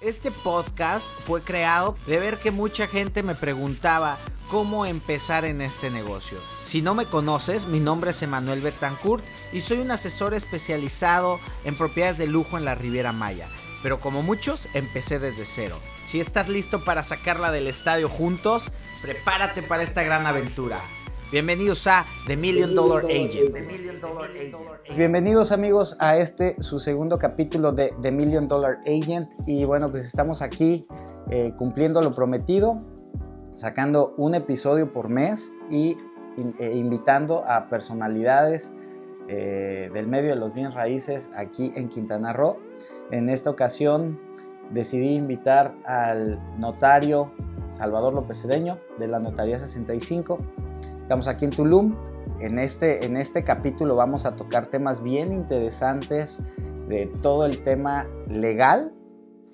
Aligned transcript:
Este 0.00 0.30
podcast 0.30 1.06
fue 1.20 1.42
creado 1.42 1.96
de 2.06 2.18
ver 2.18 2.38
que 2.38 2.50
mucha 2.50 2.86
gente 2.86 3.22
me 3.22 3.34
preguntaba 3.34 4.18
cómo 4.50 4.84
empezar 4.84 5.44
en 5.44 5.60
este 5.60 5.90
negocio. 5.90 6.38
Si 6.64 6.82
no 6.82 6.94
me 6.94 7.06
conoces, 7.06 7.66
mi 7.66 7.80
nombre 7.80 8.10
es 8.10 8.22
Emanuel 8.22 8.60
Betancourt 8.60 9.24
y 9.52 9.60
soy 9.60 9.78
un 9.78 9.90
asesor 9.90 10.34
especializado 10.34 11.40
en 11.64 11.76
propiedades 11.76 12.18
de 12.18 12.26
lujo 12.26 12.58
en 12.58 12.64
la 12.64 12.74
Riviera 12.74 13.12
Maya. 13.12 13.48
Pero 13.82 14.00
como 14.00 14.22
muchos, 14.22 14.68
empecé 14.74 15.18
desde 15.18 15.44
cero. 15.44 15.78
Si 16.02 16.20
estás 16.20 16.48
listo 16.48 16.84
para 16.84 17.02
sacarla 17.02 17.50
del 17.50 17.66
estadio 17.66 18.08
juntos, 18.08 18.72
prepárate 19.02 19.62
para 19.62 19.82
esta 19.82 20.02
gran 20.02 20.26
aventura. 20.26 20.80
Bienvenidos 21.32 21.86
a 21.86 22.04
The 22.26 22.36
Million 22.36 22.74
Dollar 22.74 23.04
Agent. 23.06 23.54
Bienvenidos 24.96 25.52
amigos 25.52 25.96
a 25.98 26.16
este 26.16 26.60
su 26.62 26.78
segundo 26.78 27.18
capítulo 27.18 27.72
de 27.72 27.92
The 28.00 28.12
Million 28.12 28.46
Dollar 28.46 28.78
Agent 28.82 29.28
y 29.46 29.64
bueno 29.64 29.90
pues 29.90 30.04
estamos 30.04 30.42
aquí 30.42 30.86
eh, 31.30 31.52
cumpliendo 31.56 32.02
lo 32.02 32.12
prometido, 32.12 32.76
sacando 33.54 34.14
un 34.16 34.34
episodio 34.34 34.92
por 34.92 35.08
mes 35.08 35.52
y 35.70 35.96
eh, 36.60 36.72
invitando 36.74 37.44
a 37.48 37.68
personalidades 37.68 38.76
eh, 39.28 39.90
del 39.92 40.06
medio 40.06 40.30
de 40.30 40.36
los 40.36 40.54
bienes 40.54 40.74
raíces 40.74 41.30
aquí 41.36 41.72
en 41.74 41.88
Quintana 41.88 42.32
Roo. 42.32 42.58
En 43.10 43.28
esta 43.28 43.50
ocasión 43.50 44.20
decidí 44.70 45.14
invitar 45.14 45.74
al 45.84 46.40
notario 46.58 47.32
Salvador 47.68 48.12
López 48.12 48.42
Cedeño 48.42 48.78
de 48.98 49.08
la 49.08 49.18
Notaría 49.18 49.58
65 49.58 50.38
Estamos 51.04 51.28
aquí 51.28 51.44
en 51.44 51.50
Tulum. 51.50 51.94
En 52.40 52.58
este, 52.58 53.04
en 53.04 53.18
este 53.18 53.44
capítulo 53.44 53.94
vamos 53.94 54.24
a 54.24 54.36
tocar 54.36 54.68
temas 54.68 55.02
bien 55.02 55.34
interesantes 55.34 56.44
de 56.88 57.04
todo 57.20 57.44
el 57.44 57.62
tema 57.62 58.08
legal 58.26 58.94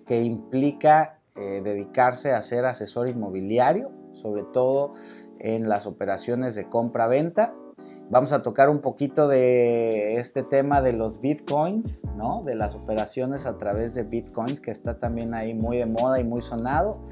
que 0.06 0.20
implica 0.20 1.18
eh, 1.34 1.60
dedicarse 1.64 2.30
a 2.30 2.42
ser 2.42 2.66
asesor 2.66 3.08
inmobiliario, 3.08 3.90
sobre 4.12 4.44
todo 4.44 4.92
en 5.40 5.68
las 5.68 5.88
operaciones 5.88 6.54
de 6.54 6.68
compra-venta. 6.68 7.52
Vamos 8.10 8.32
a 8.32 8.44
tocar 8.44 8.70
un 8.70 8.80
poquito 8.80 9.26
de 9.26 10.18
este 10.18 10.44
tema 10.44 10.82
de 10.82 10.92
los 10.92 11.20
bitcoins, 11.20 12.04
¿no? 12.16 12.42
De 12.44 12.54
las 12.54 12.76
operaciones 12.76 13.46
a 13.46 13.58
través 13.58 13.96
de 13.96 14.04
bitcoins, 14.04 14.60
que 14.60 14.70
está 14.70 15.00
también 15.00 15.34
ahí 15.34 15.54
muy 15.54 15.78
de 15.78 15.86
moda 15.86 16.20
y 16.20 16.24
muy 16.24 16.42
sonado. 16.42 17.02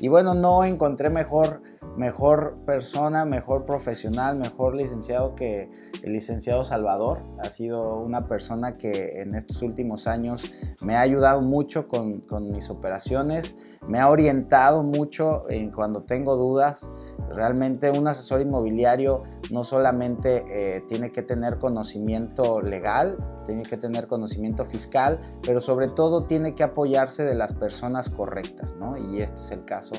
Y 0.00 0.08
bueno, 0.08 0.34
no 0.34 0.64
encontré 0.64 1.10
mejor, 1.10 1.62
mejor 1.96 2.56
persona, 2.66 3.24
mejor 3.24 3.64
profesional, 3.64 4.36
mejor 4.36 4.74
licenciado 4.74 5.34
que 5.34 5.70
el 6.02 6.12
licenciado 6.12 6.64
Salvador. 6.64 7.22
Ha 7.42 7.50
sido 7.50 7.98
una 8.00 8.28
persona 8.28 8.72
que 8.72 9.20
en 9.20 9.34
estos 9.34 9.62
últimos 9.62 10.06
años 10.06 10.50
me 10.80 10.96
ha 10.96 11.00
ayudado 11.00 11.42
mucho 11.42 11.88
con, 11.88 12.20
con 12.20 12.50
mis 12.50 12.70
operaciones 12.70 13.58
me 13.88 14.00
ha 14.00 14.08
orientado 14.08 14.82
mucho 14.82 15.48
en 15.48 15.70
cuando 15.70 16.02
tengo 16.02 16.36
dudas. 16.36 16.92
Realmente 17.30 17.90
un 17.90 18.08
asesor 18.08 18.40
inmobiliario 18.40 19.22
no 19.50 19.64
solamente 19.64 20.44
eh, 20.48 20.80
tiene 20.88 21.12
que 21.12 21.22
tener 21.22 21.58
conocimiento 21.58 22.60
legal, 22.60 23.18
tiene 23.44 23.62
que 23.62 23.76
tener 23.76 24.06
conocimiento 24.06 24.64
fiscal, 24.64 25.20
pero 25.42 25.60
sobre 25.60 25.88
todo 25.88 26.26
tiene 26.26 26.54
que 26.54 26.64
apoyarse 26.64 27.24
de 27.24 27.34
las 27.34 27.54
personas 27.54 28.10
correctas, 28.10 28.76
¿no? 28.76 28.96
Y 28.96 29.20
este 29.20 29.40
es 29.40 29.50
el 29.52 29.64
caso, 29.64 29.94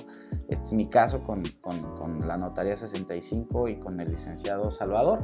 este 0.50 0.66
es 0.66 0.74
mi 0.74 0.90
caso 0.90 1.24
con, 1.24 1.44
con, 1.62 2.28
la 2.28 2.38
Notaría 2.38 2.76
65 2.76 3.70
y 3.70 3.78
con 3.78 4.00
el 4.00 4.10
licenciado 4.10 4.70
Salvador. 4.72 5.20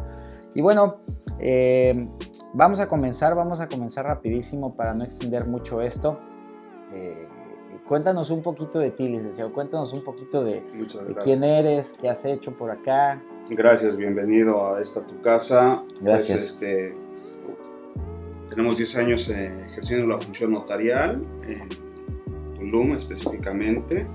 Y 0.55 0.61
bueno, 0.61 1.01
eh, 1.39 2.07
vamos 2.53 2.79
a 2.79 2.87
comenzar, 2.87 3.35
vamos 3.35 3.59
a 3.59 3.67
comenzar 3.67 4.05
rapidísimo 4.05 4.75
para 4.75 4.93
no 4.93 5.03
extender 5.03 5.47
mucho 5.47 5.81
esto. 5.81 6.19
Eh, 6.93 7.27
Cuéntanos 7.87 8.29
un 8.29 8.41
poquito 8.41 8.79
de 8.79 8.91
ti, 8.91 9.09
licenciado. 9.09 9.51
Cuéntanos 9.51 9.91
un 9.91 10.03
poquito 10.03 10.43
de, 10.43 10.63
quién 11.23 11.43
eres, 11.43 11.93
qué 11.99 12.09
has 12.09 12.23
hecho 12.23 12.55
por 12.55 12.71
acá. 12.71 13.21
Gracias, 13.49 13.97
bienvenido 13.97 14.73
a 14.73 14.81
esta 14.81 15.05
tu 15.05 15.19
casa. 15.19 15.83
Pues, 15.89 16.01
Gracias. 16.01 16.43
este, 16.43 16.93
tenemos 18.49 18.77
10 18.77 18.97
años 18.97 19.29
eh, 19.29 19.53
ejerciendo 19.65 20.07
la 20.07 20.17
función 20.17 20.53
notarial 20.53 21.25
en 21.45 21.67
Tulum 22.55 22.93
específicamente 22.93 24.07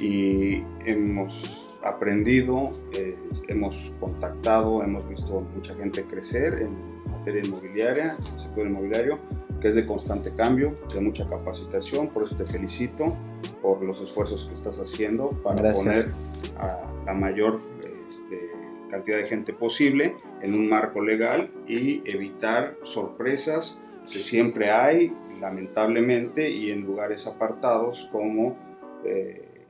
y 0.00 0.64
hemos 0.84 1.78
aprendido, 1.84 2.72
eh, 2.92 3.16
hemos 3.46 3.94
contactado, 4.00 4.82
hemos 4.82 5.08
visto 5.08 5.46
mucha 5.54 5.74
gente 5.74 6.04
crecer 6.04 6.54
en 6.54 6.95
materia 7.26 7.44
inmobiliaria, 7.44 8.16
el 8.32 8.38
sector 8.38 8.66
inmobiliario 8.68 9.18
que 9.60 9.68
es 9.68 9.74
de 9.74 9.84
constante 9.84 10.32
cambio, 10.32 10.78
de 10.94 11.00
mucha 11.00 11.26
capacitación, 11.26 12.08
por 12.08 12.22
eso 12.22 12.36
te 12.36 12.44
felicito 12.44 13.16
por 13.62 13.82
los 13.82 14.00
esfuerzos 14.00 14.46
que 14.46 14.52
estás 14.52 14.78
haciendo 14.78 15.30
para 15.42 15.72
poner 15.72 16.12
a 16.56 16.82
la 17.04 17.14
mayor 17.14 17.60
este, 18.08 18.52
cantidad 18.90 19.16
de 19.16 19.24
gente 19.24 19.52
posible 19.52 20.14
en 20.40 20.54
un 20.54 20.68
marco 20.68 21.02
legal 21.02 21.50
y 21.66 22.08
evitar 22.08 22.76
sorpresas 22.84 23.80
que 24.04 24.18
siempre 24.20 24.70
hay, 24.70 25.12
lamentablemente, 25.40 26.48
y 26.50 26.70
en 26.70 26.82
lugares 26.82 27.26
apartados 27.26 28.08
como 28.12 28.56
eh, 29.04 29.64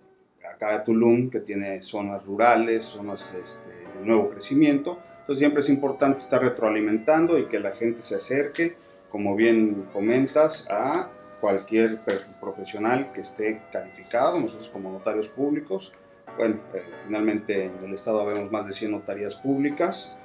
acá 0.53 0.85
Tulum, 0.85 1.31
que 1.31 1.41
tiene 1.41 1.83
zonas 1.83 2.27
rurales, 2.27 2.83
zonas 2.83 3.33
este, 3.43 3.71
de 3.99 4.05
nuevo 4.05 4.29
crecimiento. 4.29 4.99
Entonces 5.27 5.41
siempre 5.41 5.61
es 5.61 5.69
importante 5.69 6.21
estar 6.21 6.41
retroalimentando 6.41 7.37
y 7.39 7.47
que 7.47 7.59
la 7.59 7.73
gente 7.73 8.01
se 8.01 8.15
acerque 8.15 8.77
como 9.17 9.35
bien 9.35 9.89
comentas, 9.93 10.67
a 10.71 11.11
cualquier 11.41 12.01
profesional 12.41 13.13
que 13.13 13.21
esté 13.21 13.63
calificado, 13.73 14.39
nosotros 14.39 14.69
como 14.69 14.93
notarios 14.93 15.29
públicos, 15.29 15.93
bueno, 16.37 16.61
eh, 16.75 16.83
finalmente 17.05 17.65
en 17.65 17.79
el 17.83 17.95
Estado 17.95 18.21
habemos 18.21 18.51
más 18.51 18.67
de 18.67 18.75
100 18.75 18.91
notarías 18.91 19.37
públicas 19.37 20.17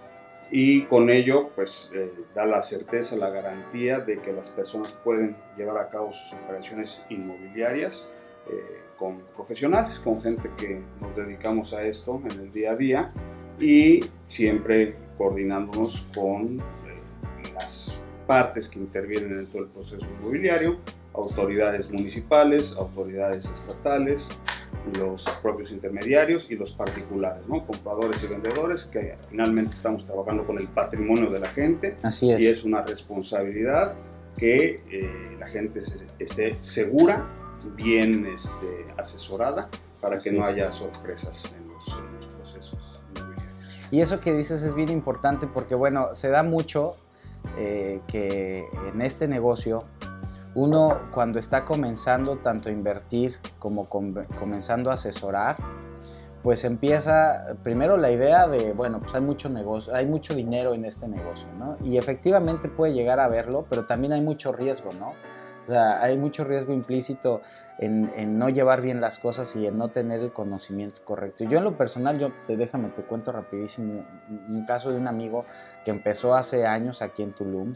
y 0.49 0.83
con 0.83 1.09
ello 1.09 1.51
pues 1.55 1.91
eh, 1.93 2.11
da 2.35 2.45
la 2.45 2.63
certeza, 2.63 3.15
la 3.15 3.29
garantía 3.29 3.99
de 3.99 4.19
que 4.19 4.33
las 4.33 4.49
personas 4.49 4.91
pueden 4.91 5.37
llevar 5.57 5.77
a 5.77 5.87
cabo 5.87 6.11
sus 6.11 6.33
operaciones 6.33 7.03
inmobiliarias 7.09 8.07
eh, 8.49 8.81
con 8.97 9.19
profesionales, 9.33 10.01
con 10.01 10.21
gente 10.21 10.51
que 10.57 10.81
nos 10.99 11.15
dedicamos 11.15 11.73
a 11.73 11.83
esto 11.83 12.21
en 12.25 12.31
el 12.31 12.51
día 12.51 12.71
a 12.71 12.75
día 12.75 13.13
y 13.61 14.03
siempre 14.27 14.97
coordinándonos 15.17 16.03
con 16.13 16.57
las 17.53 18.01
partes 18.25 18.67
que 18.67 18.79
intervienen 18.79 19.37
en 19.37 19.47
todo 19.47 19.63
el 19.63 19.69
proceso 19.69 20.07
inmobiliario, 20.19 20.79
autoridades 21.13 21.91
municipales, 21.91 22.75
autoridades 22.77 23.45
estatales, 23.45 24.27
los 24.97 25.29
propios 25.41 25.71
intermediarios 25.71 26.49
y 26.49 26.55
los 26.55 26.71
particulares, 26.71 27.41
¿no? 27.47 27.65
compradores 27.65 28.23
y 28.23 28.27
vendedores, 28.27 28.85
que 28.85 29.17
finalmente 29.29 29.75
estamos 29.75 30.05
trabajando 30.05 30.45
con 30.45 30.57
el 30.57 30.67
patrimonio 30.67 31.29
de 31.29 31.39
la 31.39 31.49
gente 31.49 31.97
Así 32.01 32.31
es. 32.31 32.39
y 32.39 32.47
es 32.47 32.63
una 32.63 32.81
responsabilidad 32.81 33.95
que 34.37 34.81
eh, 34.89 35.37
la 35.39 35.47
gente 35.47 35.81
esté 36.17 36.55
segura, 36.59 37.27
bien 37.75 38.25
este, 38.25 38.85
asesorada, 38.97 39.69
para 39.99 40.17
que 40.17 40.31
no 40.31 40.43
haya 40.43 40.71
sorpresas 40.71 41.53
en 41.55 41.67
los, 41.67 41.87
en 41.89 42.15
los 42.15 42.25
procesos. 42.27 42.80
Y 43.91 44.01
eso 44.01 44.19
que 44.21 44.33
dices 44.33 44.63
es 44.63 44.73
bien 44.73 44.89
importante 44.89 45.47
porque, 45.47 45.75
bueno, 45.75 46.15
se 46.15 46.29
da 46.29 46.43
mucho 46.43 46.95
eh, 47.57 48.01
que 48.07 48.65
en 48.93 49.01
este 49.01 49.27
negocio 49.27 49.83
uno 50.55 50.97
cuando 51.11 51.39
está 51.39 51.63
comenzando 51.65 52.37
tanto 52.37 52.69
a 52.69 52.71
invertir 52.71 53.37
como 53.59 53.87
comenzando 53.87 54.91
a 54.91 54.95
asesorar, 54.95 55.57
pues 56.41 56.65
empieza 56.65 57.55
primero 57.63 57.97
la 57.97 58.11
idea 58.11 58.47
de, 58.47 58.73
bueno, 58.73 58.99
pues 58.99 59.13
hay 59.13 59.21
mucho 59.21 59.49
negocio, 59.49 59.93
hay 59.93 60.07
mucho 60.07 60.33
dinero 60.33 60.73
en 60.73 60.85
este 60.85 61.07
negocio, 61.07 61.47
¿no? 61.57 61.77
Y 61.83 61.97
efectivamente 61.97 62.67
puede 62.67 62.93
llegar 62.93 63.19
a 63.19 63.27
verlo, 63.27 63.65
pero 63.69 63.85
también 63.85 64.13
hay 64.13 64.21
mucho 64.21 64.51
riesgo, 64.51 64.93
¿no? 64.93 65.13
O 65.65 65.67
sea, 65.67 66.01
hay 66.01 66.17
mucho 66.17 66.43
riesgo 66.43 66.73
implícito 66.73 67.41
en, 67.77 68.37
no 68.37 68.49
llevar 68.49 68.81
bien 68.81 69.01
las 69.01 69.19
cosas 69.19 69.55
y 69.55 69.67
en 69.67 69.77
no 69.77 69.89
tener 69.89 70.21
el 70.21 70.33
conocimiento 70.33 71.01
correcto. 71.03 71.43
Yo 71.43 71.59
en 71.59 71.63
lo 71.63 71.77
personal, 71.77 72.19
yo 72.19 72.31
te 72.47 72.57
déjame, 72.57 72.89
te 72.89 73.03
cuento 73.03 73.31
rapidísimo 73.31 74.05
un 74.49 74.65
caso 74.65 74.91
de 74.91 74.97
un 74.97 75.07
amigo 75.07 75.45
que 75.85 75.91
empezó 75.91 76.35
hace 76.35 76.65
años 76.65 77.01
aquí 77.01 77.23
en 77.23 77.33
Tulum 77.33 77.73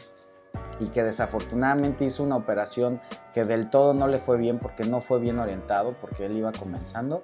y 0.79 0.87
que 0.87 1.03
desafortunadamente 1.03 2.05
hizo 2.05 2.23
una 2.23 2.35
operación 2.35 3.01
que 3.33 3.45
del 3.45 3.69
todo 3.69 3.93
no 3.93 4.07
le 4.07 4.19
fue 4.19 4.37
bien 4.37 4.59
porque 4.59 4.85
no 4.85 5.01
fue 5.01 5.19
bien 5.19 5.39
orientado, 5.39 5.95
porque 5.99 6.25
él 6.25 6.37
iba 6.37 6.51
comenzando. 6.51 7.23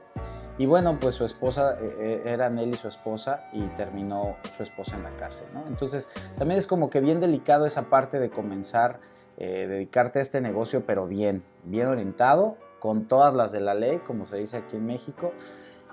Y 0.58 0.66
bueno, 0.66 1.00
pues 1.00 1.16
su 1.16 1.26
esposa, 1.26 1.78
eh, 1.80 1.96
eh, 2.00 2.22
eran 2.26 2.60
él 2.60 2.70
y 2.70 2.78
su 2.78 2.88
esposa, 2.88 3.46
y 3.54 3.62
terminó 3.70 4.36
su 4.56 4.64
esposa 4.64 4.96
en 4.96 5.04
la 5.04 5.10
cárcel, 5.12 5.48
¿no? 5.54 5.66
Entonces, 5.66 6.10
también 6.38 6.60
es 6.60 6.68
como 6.68 6.90
que 6.90 7.00
bien 7.00 7.20
delicado 7.20 7.66
esa 7.66 7.84
parte 7.84 8.20
de 8.20 8.30
comenzar 8.30 9.00
eh, 9.38 9.68
dedicarte 9.68 10.20
a 10.20 10.22
este 10.22 10.42
negocio, 10.42 10.86
pero 10.86 11.08
bien, 11.08 11.44
bien 11.64 11.88
orientado, 11.88 12.58
con 12.80 13.08
todas 13.08 13.34
las 13.34 13.52
de 13.52 13.62
la 13.62 13.74
ley, 13.74 14.00
como 14.00 14.26
se 14.26 14.38
dice 14.38 14.58
aquí 14.58 14.78
en 14.78 14.86
México. 14.86 15.34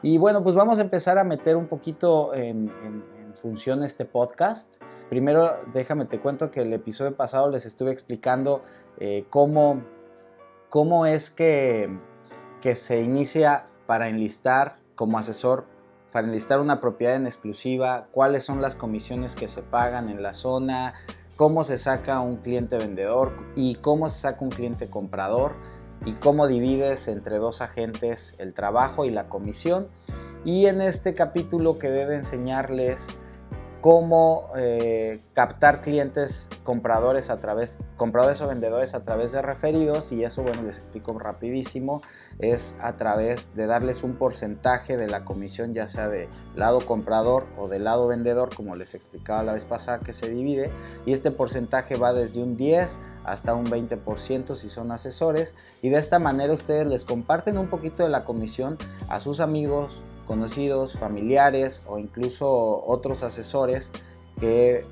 Y 0.03 0.19
bueno, 0.19 0.43
pues 0.43 0.55
vamos 0.55 0.79
a 0.79 0.83
empezar 0.83 1.19
a 1.19 1.25
meter 1.25 1.57
un 1.57 1.67
poquito 1.67 2.35
en, 2.35 2.73
funciona 3.35 3.85
este 3.85 4.05
podcast. 4.05 4.77
Primero, 5.11 5.53
déjame 5.73 6.05
te 6.05 6.21
cuento 6.21 6.51
que 6.51 6.63
el 6.63 6.73
episodio 6.73 7.17
pasado 7.17 7.51
les 7.51 7.67
estuve 7.67 7.91
explicando 7.91 8.63
eh, 8.99 9.27
cómo, 9.29 9.83
cómo 10.69 11.07
es 11.07 11.31
que, 11.31 11.91
que 12.61 12.75
se 12.75 13.01
inicia 13.01 13.67
para 13.87 14.09
enlistar 14.09 14.79
como 14.95 15.19
asesor, 15.19 15.67
para 16.13 16.27
enlistar 16.27 16.61
una 16.61 16.81
propiedad 16.81 17.17
en 17.17 17.27
exclusiva, 17.27 18.09
cuáles 18.11 18.45
son 18.45 18.63
las 18.63 18.75
comisiones 18.75 19.37
que 19.37 19.49
se 19.49 19.63
pagan 19.63 20.09
en 20.09 20.23
la 20.23 20.33
zona, 20.33 20.95
cómo 21.39 21.63
se 21.63 21.79
saca 21.79 22.19
un 22.19 22.39
cliente 22.39 22.79
vendedor 22.79 23.33
y 23.55 23.77
cómo 23.77 24.09
se 24.09 24.19
saca 24.19 24.45
un 24.45 24.51
cliente 24.51 24.91
comprador 24.91 25.55
y 26.05 26.15
cómo 26.15 26.49
divides 26.49 27.07
entre 27.07 27.39
dos 27.39 27.63
agentes 27.63 28.35
el 28.39 28.55
trabajo 28.55 29.05
y 29.05 29.11
la 29.11 29.29
comisión. 29.29 29.87
Y 30.45 30.67
en 30.67 30.81
este 30.81 31.15
capítulo 31.15 31.79
que 31.79 31.91
debe 31.91 32.17
enseñarles 32.17 33.11
cómo 33.81 34.51
eh, 34.57 35.21
captar 35.35 35.83
clientes 35.83 36.51
compradores 36.65 37.31
a 37.31 37.39
través, 37.39 37.79
compradores 37.97 38.41
o 38.41 38.49
vendedores 38.49 38.95
a 38.95 39.03
través 39.03 39.33
de 39.33 39.41
referidos 39.41 40.11
y 40.11 40.25
eso 40.25 40.43
bueno 40.43 40.63
les 40.63 40.79
explico 40.79 41.17
rapidísimo, 41.19 42.03
es 42.39 42.79
a 42.83 42.97
través 42.97 43.55
de 43.55 43.67
darles 43.67 44.03
un 44.03 44.17
porcentaje 44.17 44.97
de 44.97 45.07
la 45.07 45.25
comisión 45.25 45.75
ya 45.75 45.87
sea 45.87 46.09
de 46.09 46.29
lado 46.57 46.81
comprador 46.81 47.47
o 47.57 47.69
del 47.69 47.85
lado 47.85 48.09
vendedor 48.09 48.55
como 48.55 48.75
les 48.75 48.95
explicaba 48.95 49.43
la 49.43 49.53
vez 49.53 49.65
pasada 49.65 50.01
que 50.01 50.13
se 50.13 50.29
divide 50.29 50.73
y 51.07 51.13
este 51.13 51.31
porcentaje 51.31 51.97
va 51.97 52.13
desde 52.13 52.43
un 52.43 52.57
10 52.57 52.99
hasta 53.25 53.55
un 53.55 53.71
20% 53.71 54.55
si 54.57 54.69
son 54.69 54.91
asesores 54.91 55.55
y 55.83 55.91
de 55.91 55.99
esta 55.99 56.19
manera 56.19 56.53
ustedes 56.53 56.87
les 56.87 57.05
comparten 57.05 57.59
un 57.59 57.69
poquito 57.69 58.03
de 58.03 58.09
la 58.09 58.25
comisión 58.25 58.77
a 59.09 59.21
sus 59.21 59.41
amigos, 59.41 60.03
conocidos, 60.29 60.99
familiares 60.99 61.83
o 61.89 61.99
incluso 61.99 62.85
otros 62.87 63.23
asesores 63.23 63.93
que 64.39 64.85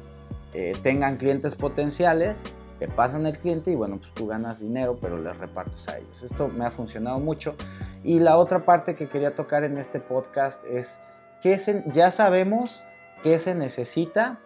eh, 0.55 0.75
tengan 0.83 1.19
clientes 1.19 1.55
potenciales, 1.55 2.44
te 2.79 2.88
pasan 2.88 3.27
el 3.27 3.38
cliente 3.38 3.71
y 3.71 3.75
bueno, 3.75 3.99
pues 3.99 4.12
tú 4.15 4.27
ganas 4.27 4.61
dinero, 4.61 4.99
pero 4.99 5.19
les 5.21 5.37
repartes 5.37 5.88
a 5.88 5.99
ellos. 5.99 6.23
Esto 6.23 6.49
me 6.49 6.65
ha 6.65 6.71
funcionado 6.71 7.19
mucho. 7.19 7.55
Y 8.03 8.21
la 8.21 8.38
otra 8.38 8.65
parte 8.65 8.94
que 8.94 9.09
quería 9.09 9.35
tocar 9.35 9.65
en 9.65 9.77
este 9.77 10.00
podcast 10.00 10.65
es 10.65 11.00
que 11.43 11.59
ya 11.87 12.11
sabemos 12.11 12.83
qué 13.23 13.38
se 13.38 13.55
necesita, 13.55 14.41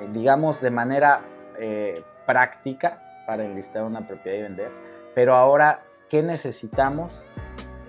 eh, 0.00 0.08
digamos, 0.10 0.62
de 0.62 0.70
manera 0.70 1.26
eh, 1.58 2.02
práctica 2.26 3.24
para 3.26 3.44
enlistar 3.44 3.84
una 3.84 4.06
propiedad 4.06 4.38
y 4.38 4.42
vender, 4.42 4.72
pero 5.14 5.34
ahora, 5.34 5.84
¿qué 6.08 6.22
necesitamos 6.22 7.22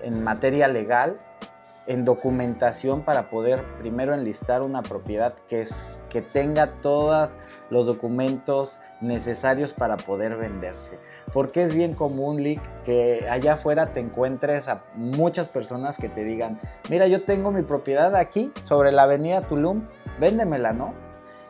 en 0.02 0.22
materia 0.22 0.68
legal 0.68 1.18
en 1.86 2.04
documentación 2.04 3.02
para 3.02 3.28
poder 3.28 3.64
primero 3.78 4.14
enlistar 4.14 4.62
una 4.62 4.82
propiedad 4.82 5.34
que, 5.48 5.62
es, 5.62 6.04
que 6.08 6.22
tenga 6.22 6.80
todos 6.80 7.36
los 7.70 7.86
documentos 7.86 8.80
necesarios 9.00 9.72
para 9.72 9.96
poder 9.96 10.36
venderse. 10.36 10.98
Porque 11.32 11.62
es 11.62 11.74
bien 11.74 11.94
común, 11.94 12.42
Lick, 12.42 12.60
que 12.84 13.26
allá 13.28 13.54
afuera 13.54 13.92
te 13.92 14.00
encuentres 14.00 14.68
a 14.68 14.82
muchas 14.94 15.48
personas 15.48 15.98
que 15.98 16.08
te 16.08 16.24
digan, 16.24 16.60
mira, 16.88 17.06
yo 17.06 17.22
tengo 17.22 17.50
mi 17.50 17.62
propiedad 17.62 18.14
aquí 18.16 18.52
sobre 18.62 18.92
la 18.92 19.02
avenida 19.02 19.42
Tulum, 19.42 19.86
véndemela, 20.20 20.72
¿no? 20.72 20.94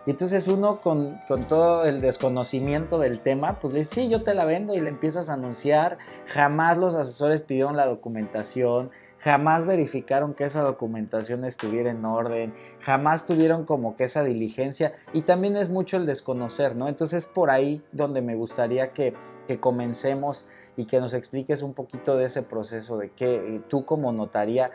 Y 0.06 0.10
entonces 0.10 0.48
uno 0.48 0.82
con, 0.82 1.18
con, 1.26 1.46
todo 1.46 1.86
el 1.86 2.02
desconocimiento 2.02 2.98
del 2.98 3.20
tema, 3.20 3.58
pues 3.58 3.72
le 3.72 3.80
dice, 3.80 4.02
sí, 4.02 4.08
yo 4.10 4.22
te 4.22 4.34
la 4.34 4.44
vendo 4.44 4.74
y 4.74 4.80
le 4.80 4.90
empiezas 4.90 5.30
a 5.30 5.34
anunciar. 5.34 5.96
Jamás 6.26 6.76
los 6.76 6.94
asesores 6.94 7.40
pidieron 7.40 7.74
la 7.76 7.86
documentación, 7.86 8.90
jamás 9.24 9.64
verificaron 9.64 10.34
que 10.34 10.44
esa 10.44 10.60
documentación 10.60 11.46
estuviera 11.46 11.90
en 11.90 12.04
orden, 12.04 12.52
jamás 12.80 13.24
tuvieron 13.24 13.64
como 13.64 13.96
que 13.96 14.04
esa 14.04 14.22
diligencia 14.22 14.94
y 15.14 15.22
también 15.22 15.56
es 15.56 15.70
mucho 15.70 15.96
el 15.96 16.04
desconocer, 16.04 16.76
¿no? 16.76 16.88
Entonces 16.88 17.24
por 17.24 17.48
ahí 17.48 17.82
donde 17.90 18.20
me 18.20 18.34
gustaría 18.36 18.92
que, 18.92 19.14
que 19.48 19.58
comencemos 19.58 20.46
y 20.76 20.84
que 20.84 21.00
nos 21.00 21.14
expliques 21.14 21.62
un 21.62 21.72
poquito 21.72 22.18
de 22.18 22.26
ese 22.26 22.42
proceso, 22.42 22.98
de 22.98 23.12
que 23.12 23.36
eh, 23.36 23.62
tú 23.66 23.86
como 23.86 24.12
notaría, 24.12 24.70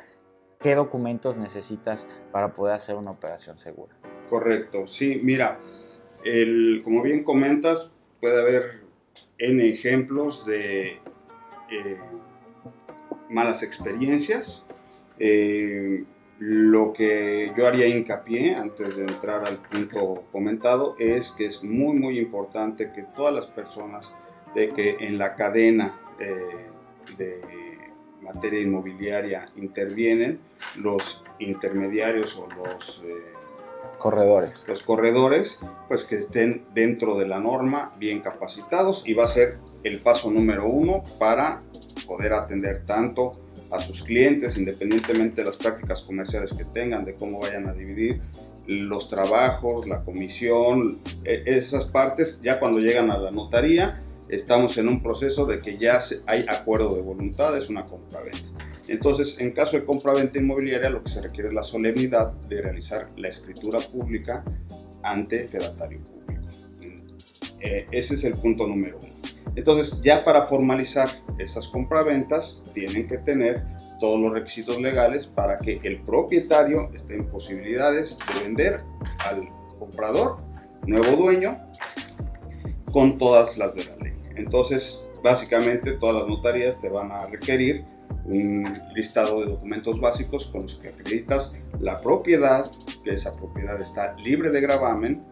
qué 0.60 0.74
documentos 0.74 1.38
necesitas 1.38 2.08
para 2.32 2.56
poder 2.56 2.74
hacer 2.74 2.96
una 2.96 3.12
operación 3.12 3.60
segura. 3.60 3.96
Correcto, 4.32 4.88
sí, 4.88 5.22
mira, 5.24 5.60
el, 6.26 6.82
como 6.84 7.04
bien 7.04 7.24
comentas, 7.24 7.94
puede 8.20 8.42
haber 8.42 8.84
N 9.38 9.70
ejemplos 9.70 10.44
de... 10.48 11.00
Eh, 11.72 12.00
malas 13.30 13.64
experiencias. 13.64 14.64
Eh, 15.20 16.06
lo 16.40 16.94
que 16.94 17.52
yo 17.58 17.68
haría 17.68 17.88
hincapié 17.88 18.56
antes 18.56 18.96
de 18.96 19.04
entrar 19.04 19.46
al 19.46 19.58
punto 19.58 20.24
comentado 20.32 20.96
es 20.98 21.32
que 21.32 21.46
es 21.46 21.64
muy 21.66 21.98
muy 22.00 22.18
importante 22.18 22.94
que 22.94 23.04
todas 23.04 23.36
las 23.36 23.48
personas 23.48 24.16
de 24.56 24.70
que 24.70 24.98
en 25.02 25.18
la 25.18 25.36
cadena 25.36 26.00
eh, 26.18 26.68
de 27.18 27.42
materia 28.22 28.62
inmobiliaria 28.62 29.50
intervienen, 29.56 30.40
los 30.76 31.24
intermediarios 31.40 32.38
o 32.38 32.48
los 32.48 33.04
eh, 33.06 33.34
corredores. 33.98 34.64
Los 34.68 34.84
corredores, 34.84 35.60
pues 35.88 36.06
que 36.06 36.16
estén 36.16 36.66
dentro 36.74 37.18
de 37.18 37.28
la 37.28 37.40
norma, 37.40 37.94
bien 37.98 38.22
capacitados 38.22 39.08
y 39.08 39.14
va 39.14 39.26
a 39.26 39.28
ser 39.28 39.58
el 39.84 40.00
paso 40.00 40.32
número 40.32 40.66
uno 40.66 41.04
para 41.20 41.64
poder 42.10 42.34
atender 42.34 42.84
tanto 42.86 43.32
a 43.72 43.80
sus 43.80 44.04
clientes, 44.04 44.58
independientemente 44.58 45.44
de 45.44 45.46
las 45.46 45.58
prácticas 45.58 46.02
comerciales 46.02 46.54
que 46.54 46.66
tengan, 46.66 47.06
de 47.06 47.14
cómo 47.14 47.40
vayan 47.40 47.70
a 47.70 47.74
dividir 47.74 48.20
los 48.66 49.10
trabajos, 49.10 49.88
la 49.88 50.04
comisión, 50.04 50.98
e, 51.24 51.44
esas 51.46 51.86
partes, 51.86 52.40
ya 52.42 52.60
cuando 52.60 52.80
llegan 52.80 53.12
a 53.12 53.18
la 53.18 53.32
notaría, 53.32 54.02
estamos 54.28 54.78
en 54.78 54.88
un 54.88 55.02
proceso 55.02 55.46
de 55.46 55.60
que 55.60 55.78
ya 55.78 56.00
hay 56.26 56.46
acuerdo 56.48 56.96
de 56.96 57.02
voluntad, 57.02 57.56
es 57.56 57.70
una 57.70 57.86
compra-venta. 57.86 58.50
Entonces, 58.88 59.40
en 59.40 59.52
caso 59.52 59.78
de 59.78 59.86
compra-venta 59.86 60.40
inmobiliaria, 60.40 60.90
lo 60.90 61.04
que 61.04 61.12
se 61.12 61.22
requiere 61.22 61.50
es 61.50 61.56
la 61.56 61.64
solemnidad 61.64 62.34
de 62.34 62.62
realizar 62.62 63.10
la 63.18 63.28
escritura 63.28 63.80
pública 63.80 64.44
ante 65.04 65.48
fedatario 65.48 66.00
público. 66.04 66.48
Eh, 67.60 67.86
ese 67.92 68.16
es 68.16 68.24
el 68.24 68.34
punto 68.34 68.66
número 68.66 68.98
uno. 69.00 69.09
Entonces, 69.56 70.02
ya 70.02 70.24
para 70.24 70.44
formalizar 70.44 71.10
esas 71.38 71.68
compraventas, 71.68 72.62
tienen 72.74 73.08
que 73.08 73.18
tener 73.18 73.64
todos 74.00 74.20
los 74.20 74.32
requisitos 74.32 74.80
legales 74.80 75.28
para 75.28 75.60
que 75.60 75.80
el 75.84 76.02
propietario 76.02 76.90
esté 76.94 77.16
en 77.16 77.28
posibilidades 77.28 78.18
de 78.20 78.44
vender 78.44 78.84
al 79.20 79.50
comprador, 79.78 80.38
nuevo 80.86 81.16
dueño, 81.16 81.60
con 82.92 83.18
todas 83.18 83.58
las 83.58 83.76
de 83.76 83.86
la 83.86 83.96
ley. 83.98 84.14
Entonces, 84.36 85.08
básicamente 85.24 85.94
todas 85.94 86.16
las 86.16 86.28
notarías 86.28 86.80
te 86.80 86.90
van 86.90 87.12
a 87.12 87.26
requerir 87.26 87.86
un 88.26 88.78
listado 88.94 89.42
de 89.42 89.48
documentos 89.48 90.00
básicos 90.00 90.48
con 90.48 90.62
los 90.64 90.76
que 90.76 90.90
acreditas 90.90 91.58
la 91.80 92.00
propiedad, 92.00 92.70
que 93.04 93.12
esa 93.12 93.34
propiedad 93.34 93.80
está 93.82 94.16
libre 94.18 94.50
de 94.52 94.62
gravamen 94.62 95.26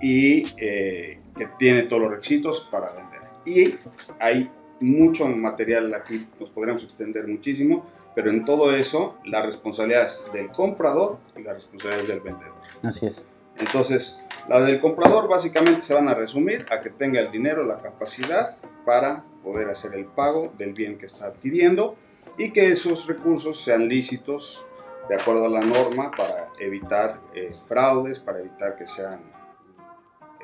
y 0.00 0.46
eh, 0.56 1.20
que 1.36 1.46
tiene 1.58 1.82
todos 1.82 2.02
los 2.02 2.10
requisitos 2.10 2.68
para 2.70 2.92
vender. 2.92 3.11
Y 3.44 3.74
hay 4.18 4.50
mucho 4.80 5.26
material 5.26 5.94
aquí, 5.94 6.28
nos 6.38 6.50
podríamos 6.50 6.84
extender 6.84 7.26
muchísimo, 7.26 7.86
pero 8.14 8.30
en 8.30 8.44
todo 8.44 8.74
eso 8.74 9.18
la 9.24 9.42
responsabilidad 9.42 10.04
es 10.04 10.30
del 10.32 10.50
comprador 10.50 11.18
y 11.36 11.42
la 11.42 11.54
responsabilidad 11.54 12.02
es 12.02 12.08
del 12.08 12.20
vendedor. 12.20 12.54
Así 12.82 13.06
es. 13.06 13.26
Entonces, 13.58 14.22
la 14.48 14.60
del 14.60 14.80
comprador 14.80 15.28
básicamente 15.28 15.82
se 15.82 15.94
van 15.94 16.08
a 16.08 16.14
resumir 16.14 16.66
a 16.70 16.80
que 16.80 16.90
tenga 16.90 17.20
el 17.20 17.30
dinero, 17.30 17.64
la 17.64 17.80
capacidad 17.80 18.56
para 18.84 19.24
poder 19.42 19.68
hacer 19.68 19.94
el 19.94 20.06
pago 20.06 20.52
del 20.58 20.72
bien 20.72 20.98
que 20.98 21.06
está 21.06 21.26
adquiriendo 21.26 21.96
y 22.38 22.50
que 22.52 22.68
esos 22.70 23.06
recursos 23.06 23.62
sean 23.62 23.88
lícitos 23.88 24.64
de 25.08 25.16
acuerdo 25.16 25.46
a 25.46 25.48
la 25.48 25.60
norma 25.60 26.10
para 26.10 26.48
evitar 26.58 27.20
eh, 27.34 27.52
fraudes, 27.68 28.20
para 28.20 28.40
evitar 28.40 28.76
que 28.76 28.86
sean 28.86 29.20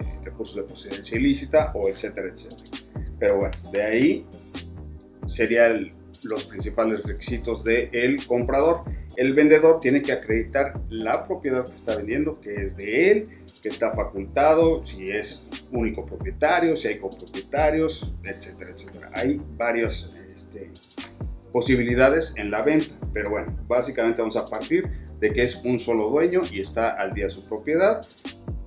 eh, 0.00 0.18
recursos 0.22 0.56
de 0.56 0.64
procedencia 0.64 1.16
ilícita 1.18 1.72
o 1.74 1.88
etcétera, 1.88 2.28
etcétera. 2.28 2.87
Pero 3.18 3.38
bueno, 3.38 3.56
de 3.72 3.82
ahí 3.82 4.26
serían 5.26 5.90
los 6.22 6.44
principales 6.44 7.02
requisitos 7.02 7.64
del 7.64 7.90
el 7.92 8.26
comprador. 8.26 8.82
El 9.16 9.34
vendedor 9.34 9.80
tiene 9.80 10.02
que 10.02 10.12
acreditar 10.12 10.80
la 10.90 11.26
propiedad 11.26 11.66
que 11.66 11.74
está 11.74 11.96
vendiendo, 11.96 12.40
que 12.40 12.54
es 12.54 12.76
de 12.76 13.10
él, 13.10 13.24
que 13.62 13.68
está 13.68 13.90
facultado, 13.92 14.84
si 14.84 15.10
es 15.10 15.46
único 15.72 16.06
propietario, 16.06 16.76
si 16.76 16.88
hay 16.88 16.98
copropietarios, 16.98 18.14
etcétera, 18.22 18.70
etcétera. 18.70 19.10
Hay 19.12 19.40
varias 19.56 20.14
este, 20.28 20.70
posibilidades 21.52 22.34
en 22.36 22.52
la 22.52 22.62
venta, 22.62 22.94
pero 23.12 23.30
bueno, 23.30 23.56
básicamente 23.66 24.22
vamos 24.22 24.36
a 24.36 24.46
partir 24.46 24.88
de 25.18 25.32
que 25.32 25.42
es 25.42 25.56
un 25.64 25.80
solo 25.80 26.08
dueño 26.10 26.42
y 26.50 26.60
está 26.60 26.90
al 26.90 27.12
día 27.12 27.28
su 27.28 27.44
propiedad 27.44 28.06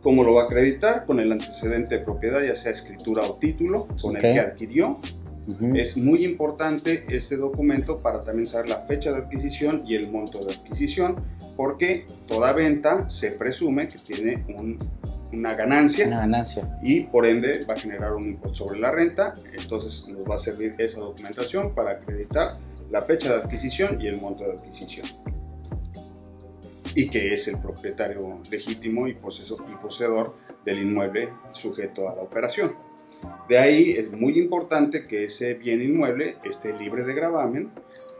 ¿Cómo 0.01 0.23
lo 0.23 0.33
va 0.33 0.43
a 0.43 0.45
acreditar? 0.45 1.05
Con 1.05 1.19
el 1.19 1.31
antecedente 1.31 1.99
de 1.99 2.03
propiedad, 2.03 2.41
ya 2.41 2.55
sea 2.55 2.71
escritura 2.71 3.23
o 3.23 3.35
título, 3.35 3.87
con 4.01 4.15
el 4.15 4.21
que 4.21 4.39
adquirió. 4.39 4.99
Es 5.75 5.97
muy 5.97 6.23
importante 6.23 7.05
este 7.09 7.37
documento 7.37 7.97
para 7.97 8.19
también 8.21 8.47
saber 8.47 8.69
la 8.69 8.79
fecha 8.79 9.11
de 9.11 9.19
adquisición 9.19 9.83
y 9.85 9.95
el 9.95 10.09
monto 10.11 10.43
de 10.43 10.53
adquisición, 10.53 11.23
porque 11.55 12.05
toda 12.27 12.53
venta 12.53 13.09
se 13.09 13.31
presume 13.31 13.89
que 13.89 13.99
tiene 13.99 14.45
una 15.33 15.53
ganancia. 15.53 16.07
Una 16.07 16.19
ganancia. 16.19 16.79
Y 16.81 17.01
por 17.01 17.25
ende 17.25 17.65
va 17.65 17.73
a 17.75 17.77
generar 17.77 18.13
un 18.13 18.23
impuesto 18.23 18.65
sobre 18.65 18.79
la 18.79 18.91
renta. 18.91 19.33
Entonces 19.53 20.07
nos 20.07 20.29
va 20.29 20.35
a 20.35 20.39
servir 20.39 20.75
esa 20.77 20.99
documentación 20.99 21.75
para 21.75 21.91
acreditar 21.91 22.53
la 22.89 23.01
fecha 23.01 23.29
de 23.29 23.43
adquisición 23.43 24.01
y 24.01 24.07
el 24.07 24.19
monto 24.19 24.43
de 24.43 24.53
adquisición. 24.53 25.05
Y 26.95 27.09
que 27.09 27.33
es 27.33 27.47
el 27.47 27.59
propietario 27.59 28.41
legítimo 28.49 29.07
y, 29.07 29.13
poseedor 29.13 30.35
del 30.65 30.79
inmueble 30.79 31.29
sujeto 31.53 32.09
a 32.09 32.15
la 32.15 32.21
operación. 32.21 32.75
De 33.47 33.57
ahí 33.57 33.91
es 33.91 34.11
muy 34.11 34.37
importante 34.39 35.05
que 35.05 35.25
ese 35.25 35.53
bien 35.53 35.81
inmueble 35.81 36.37
esté 36.43 36.77
libre 36.77 37.03
de 37.03 37.13
gravamen, 37.13 37.71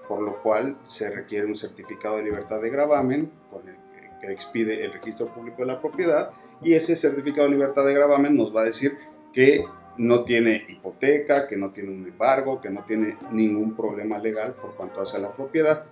por 0.08 0.22
lo 0.22 0.42
cual 0.42 0.78
se 0.88 1.10
requiere 1.10 1.48
un 1.48 1.56
certificado 1.56 2.18
de 2.18 2.24
libertad 2.24 2.62
de 2.62 2.70
gravamen 2.70 3.32
con 3.50 3.68
el 3.68 3.76
que 4.22 4.32
expide 4.32 4.86
el 4.86 4.94
registro 4.94 5.34
público 5.34 5.62
de 5.62 5.66
la 5.66 5.80
propiedad 5.80 6.32
y 6.62 6.74
ese 6.74 6.96
certificado 6.96 7.48
de 7.48 7.56
libertad 7.56 7.86
de 7.86 7.94
gravamen 7.94 8.36
nos 8.36 8.56
va 8.56 8.62
a 8.62 8.66
decir 8.66 8.98
que 9.34 9.66
no 9.98 10.24
tiene 10.24 10.66
hipoteca, 10.70 11.48
que 11.48 11.58
no 11.58 11.72
tiene 11.72 11.92
un 11.92 12.06
embargo, 12.08 12.62
que 12.62 12.70
no 12.70 12.86
tiene 12.86 13.18
ningún 13.32 13.76
problema 13.76 14.18
legal 14.20 14.54
por 14.54 14.76
cuanto 14.76 15.02
hace 15.02 15.18
a 15.18 15.22
la 15.22 15.34
propiedad. 15.34 15.86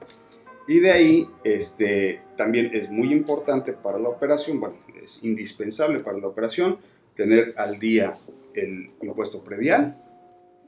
Y 0.68 0.80
de 0.80 0.92
ahí 0.92 1.28
este, 1.44 2.22
también 2.38 2.70
es 2.74 2.90
muy 2.90 3.12
importante 3.12 3.74
para 3.74 3.98
la 3.98 4.10
operación, 4.10 4.60
bueno, 4.60 4.78
es 5.02 5.24
indispensable 5.24 6.00
para 6.00 6.18
la 6.18 6.28
operación 6.28 6.78
tener 7.16 7.54
al 7.58 7.80
día 7.80 8.16
el 8.54 8.92
impuesto 9.02 9.44
predial, 9.44 10.02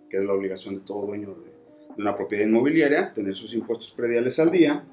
que 0.09 0.17
es 0.17 0.23
la 0.23 0.33
obligación 0.33 0.75
de 0.75 0.81
todo 0.81 1.05
dueño 1.05 1.29
de, 1.35 1.51
una 1.97 2.15
propiedad 2.15 2.45
inmobiliaria, 2.45 3.13
tener 3.13 3.35
sus 3.35 3.53
impuestos 3.53 3.91
prediales 3.91 4.39
al 4.39 4.49
día, 4.49 4.83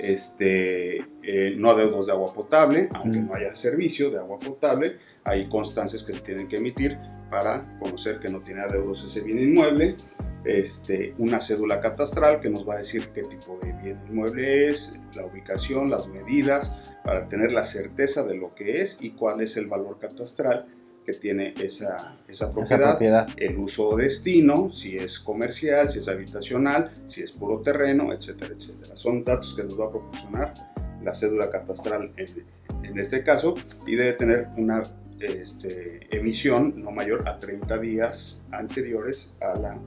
este, 0.00 0.98
eh, 1.22 1.54
no 1.56 1.70
adeudos 1.70 2.06
de 2.06 2.12
agua 2.12 2.32
potable, 2.32 2.88
aunque 2.92 3.20
no 3.20 3.34
haya 3.34 3.54
servicio 3.54 4.10
de 4.10 4.18
agua 4.18 4.38
potable, 4.38 4.96
hay 5.24 5.48
constancias 5.48 6.02
que 6.02 6.12
se 6.12 6.20
tienen 6.20 6.48
que 6.48 6.56
emitir 6.56 6.98
para 7.30 7.78
conocer 7.78 8.18
que 8.18 8.28
no 8.28 8.40
tiene 8.40 8.62
adeudos 8.62 9.04
ese 9.04 9.20
bien 9.20 9.38
inmueble, 9.38 9.96
este, 10.46 11.14
una 11.18 11.40
cédula 11.40 11.80
catastral 11.80 12.40
que 12.40 12.48
nos 12.48 12.66
va 12.66 12.74
a 12.74 12.78
decir 12.78 13.10
qué 13.12 13.24
tipo 13.24 13.58
de 13.62 13.72
bien 13.72 14.00
inmueble 14.08 14.70
es, 14.70 14.94
la 15.14 15.26
ubicación, 15.26 15.90
las 15.90 16.06
medidas, 16.06 16.72
para 17.04 17.28
tener 17.28 17.52
la 17.52 17.64
certeza 17.64 18.24
de 18.24 18.36
lo 18.36 18.54
que 18.54 18.82
es 18.82 18.98
y 19.00 19.10
cuál 19.10 19.40
es 19.40 19.56
el 19.56 19.66
valor 19.66 19.98
catastral 19.98 20.66
que 21.04 21.14
tiene 21.14 21.54
esa, 21.58 22.18
esa, 22.26 22.52
propiedad, 22.52 23.28
el 23.36 23.56
uso 23.56 23.90
o 23.90 23.96
destino, 23.96 24.72
si 24.72 24.96
es 24.96 25.20
comercial, 25.20 25.90
si 25.90 26.00
es 26.00 26.08
habitacional, 26.08 27.04
si 27.06 27.22
es 27.22 27.30
puro 27.30 27.60
terreno, 27.60 28.12
etcétera, 28.12 28.54
etcétera. 28.54 28.96
Son 28.96 29.22
datos 29.24 29.54
que 29.54 29.62
nos 29.62 29.78
va 29.78 29.86
a 29.86 29.90
proporcionar 29.90 30.54
la 31.02 31.14
cédula 31.14 31.48
catastral 31.48 32.12
en, 32.16 32.44
en 32.82 32.98
este 32.98 33.22
caso 33.22 33.54
y 33.86 33.94
debe 33.94 34.14
tener 34.14 34.48
una 34.56 34.90
este, 35.20 36.14
emisión 36.14 36.74
no 36.76 36.90
mayor 36.90 37.28
a 37.28 37.38
30 37.38 37.78
días 37.78 38.40
anteriores 38.50 39.32
a 39.40 39.58
la 39.58 39.78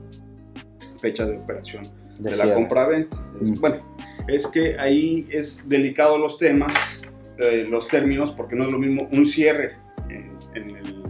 fecha 1.00 1.26
de 1.26 1.38
operación 1.38 1.90
de, 2.18 2.36
la 2.36 2.54
compra-venta. 2.54 3.16
Mm. 3.40 3.60
Bueno, 3.60 3.96
es 4.28 4.46
que 4.46 4.76
ahí 4.78 5.26
es 5.30 5.68
delicado 5.68 6.18
los 6.18 6.38
temas, 6.38 6.72
eh, 7.38 7.66
los 7.68 7.88
términos, 7.88 8.32
porque 8.32 8.56
no 8.56 8.64
es 8.64 8.70
lo 8.70 8.78
mismo 8.78 9.08
un 9.10 9.26
cierre 9.26 9.76
en, 10.08 10.38
el, 10.54 11.04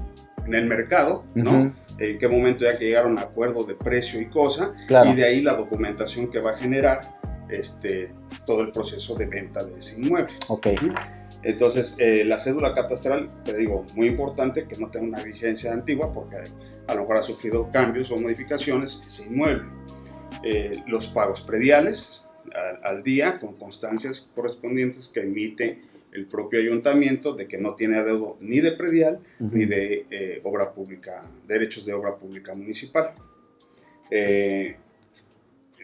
en 0.47 0.55
el, 0.55 0.67
mercado, 0.67 1.25
¿no? 1.35 1.75
En 1.99 2.19
qué 2.19 2.29
momento 2.29 2.65
ya 2.65 2.79
que 2.79 2.87
llegaron 2.87 3.19
a 3.19 3.23
acuerdo 3.23 3.65
de 3.65 3.75
precio 3.75 4.21
y 4.21 4.27
cosa, 4.27 4.73
y 4.89 5.15
de 5.15 5.25
ahí 5.25 5.43
la 5.43 5.55
documentación 5.55 6.31
que 6.31 6.39
va 6.39 6.53
a 6.53 6.59
generar 6.59 7.21
este, 7.49 8.13
todo 8.47 8.63
el 8.63 8.73
proceso 8.73 9.15
de 9.17 9.27
venta 9.27 9.65
de 9.65 9.79
ese 9.79 10.01
inmueble. 10.01 10.33
Ok. 10.49 10.69
Entonces, 11.43 11.97
eh, 11.99 12.25
la 12.25 12.39
cédula 12.39 12.75
catastral, 12.75 13.31
te 13.45 13.57
digo, 13.57 13.87
muy 13.95 14.07
importante 14.09 14.67
que 14.69 14.77
no 14.77 14.91
tenga 14.91 15.07
una 15.07 15.23
vigencia 15.23 15.73
antigua 15.73 16.13
porque 16.13 16.37
a 16.87 16.95
lo 16.95 17.03
mejor 17.03 17.17
ha 17.17 17.23
sufrido 17.23 17.71
cambios 17.73 18.11
o 18.11 18.19
modificaciones 18.19 19.03
ese 19.07 19.27
inmueble. 19.27 19.65
Eh, 20.43 20.83
los 20.87 21.07
pagos 21.09 21.43
prediales 21.43 22.25
al, 22.83 23.03
día 23.03 23.39
con 23.39 23.55
constancias 23.55 24.29
correspondientes 24.35 25.09
que 25.09 25.21
emite 25.21 25.79
el 26.13 26.27
propio 26.27 26.59
ayuntamiento 26.59 27.35
de 27.35 27.47
que 27.47 27.59
no 27.59 27.75
tiene 27.75 27.99
adeudo 27.99 28.37
ni 28.41 28.61
de 28.61 28.73
predial 28.73 29.21
ni 29.39 29.67
de 29.67 30.07
eh, 30.11 30.41
obra 30.43 30.73
pública, 30.73 31.31
derechos 31.47 31.85
de 31.85 31.93
obra 31.93 32.17
pública 32.17 32.55
municipal. 32.55 33.15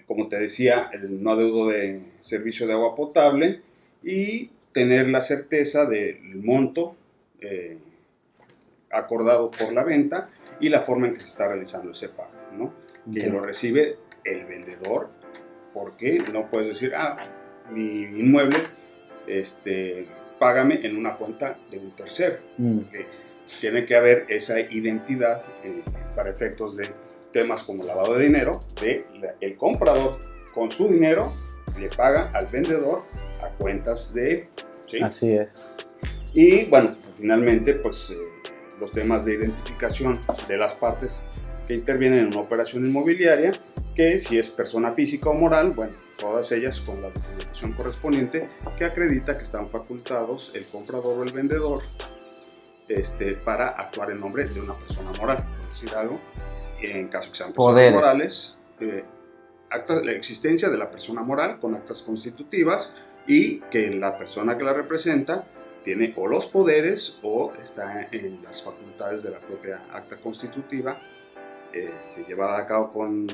como 0.06 0.28
te 0.28 0.38
decía, 0.38 0.90
el 0.92 1.22
no 1.22 1.32
adeudo 1.32 1.68
de 1.68 2.00
servicio 2.22 2.66
de 2.66 2.72
agua 2.72 2.94
potable 2.94 3.60
y 4.02 4.50
tener 4.72 5.08
la 5.08 5.22
certeza 5.22 5.86
del 5.86 6.36
monto 6.36 6.96
eh, 7.40 7.78
acordado 8.90 9.50
por 9.50 9.72
la 9.72 9.84
venta 9.84 10.28
y 10.60 10.68
la 10.68 10.80
forma 10.80 11.06
en 11.06 11.14
que 11.14 11.20
se 11.20 11.28
está 11.28 11.48
realizando 11.48 11.92
ese 11.92 12.10
pago, 12.10 12.32
¿no? 12.52 12.74
Que 13.12 13.28
lo 13.28 13.40
recibe 13.40 13.96
el 14.26 14.46
vendedor, 14.46 15.10
porque 15.72 16.22
no 16.32 16.50
puedes 16.50 16.68
decir, 16.68 16.92
ah, 16.94 17.16
mi 17.70 18.02
inmueble, 18.02 18.58
este, 19.26 20.06
págame 20.38 20.86
en 20.86 20.96
una 20.96 21.16
cuenta 21.16 21.58
de 21.70 21.78
un 21.78 21.90
tercero, 21.92 22.38
mm. 22.58 22.78
porque 22.78 23.06
tiene 23.60 23.86
que 23.86 23.94
haber 23.94 24.26
esa 24.28 24.60
identidad 24.60 25.44
eh, 25.64 25.82
para 26.14 26.30
efectos 26.30 26.76
de 26.76 26.88
temas 27.32 27.62
como 27.62 27.84
lavado 27.84 28.14
de 28.14 28.24
dinero, 28.24 28.60
de 28.80 29.06
el 29.40 29.56
comprador 29.56 30.20
con 30.52 30.70
su 30.70 30.88
dinero 30.88 31.32
le 31.78 31.88
paga 31.90 32.30
al 32.32 32.46
vendedor 32.46 33.02
a 33.42 33.48
cuentas 33.50 34.14
de 34.14 34.48
Así 35.02 35.32
es. 35.32 35.62
Y 36.32 36.66
bueno, 36.66 36.94
finalmente, 37.16 37.74
pues 37.74 38.10
eh, 38.10 38.16
los 38.80 38.92
temas 38.92 39.24
de 39.24 39.34
identificación 39.34 40.20
de 40.48 40.56
las 40.56 40.74
partes 40.74 41.22
que 41.66 41.74
intervienen 41.74 42.20
en 42.20 42.26
una 42.28 42.40
operación 42.40 42.86
inmobiliaria, 42.86 43.52
que 43.96 44.20
si 44.20 44.38
es 44.38 44.50
persona 44.50 44.92
física 44.92 45.30
o 45.30 45.34
moral, 45.34 45.72
bueno, 45.72 45.94
todas 46.18 46.52
ellas 46.52 46.80
con 46.80 47.00
la 47.00 47.08
documentación 47.08 47.72
correspondiente 47.72 48.48
que 48.76 48.84
acredita 48.84 49.38
que 49.38 49.44
están 49.44 49.70
facultados 49.70 50.52
el 50.54 50.66
comprador 50.66 51.18
o 51.18 51.22
el 51.22 51.32
vendedor 51.32 51.82
este, 52.88 53.34
para 53.34 53.68
actuar 53.68 54.10
en 54.10 54.18
nombre 54.18 54.46
de 54.46 54.60
una 54.60 54.74
persona 54.74 55.12
moral, 55.12 55.44
por 55.60 55.72
decir 55.72 55.94
algo. 55.96 56.20
En 56.82 57.08
caso 57.08 57.32
que 57.32 57.38
sean 57.38 57.54
personas 57.54 57.92
morales, 57.92 58.54
eh, 58.80 59.04
la 60.04 60.12
existencia 60.12 60.68
de 60.68 60.76
la 60.76 60.90
persona 60.90 61.22
moral 61.22 61.58
con 61.58 61.74
actas 61.74 62.02
constitutivas 62.02 62.92
y 63.26 63.60
que 63.70 63.90
la 63.90 64.18
persona 64.18 64.58
que 64.58 64.64
la 64.64 64.74
representa 64.74 65.46
tiene 65.82 66.12
o 66.16 66.26
los 66.26 66.46
poderes 66.46 67.18
o 67.22 67.54
está 67.62 68.08
en 68.12 68.42
las 68.42 68.62
facultades 68.62 69.22
de 69.22 69.30
la 69.30 69.38
propia 69.38 69.86
acta 69.90 70.18
constitutiva 70.18 71.00
este, 71.84 72.24
llevada 72.24 72.58
a 72.58 72.66
cabo 72.66 72.92
con 72.92 73.26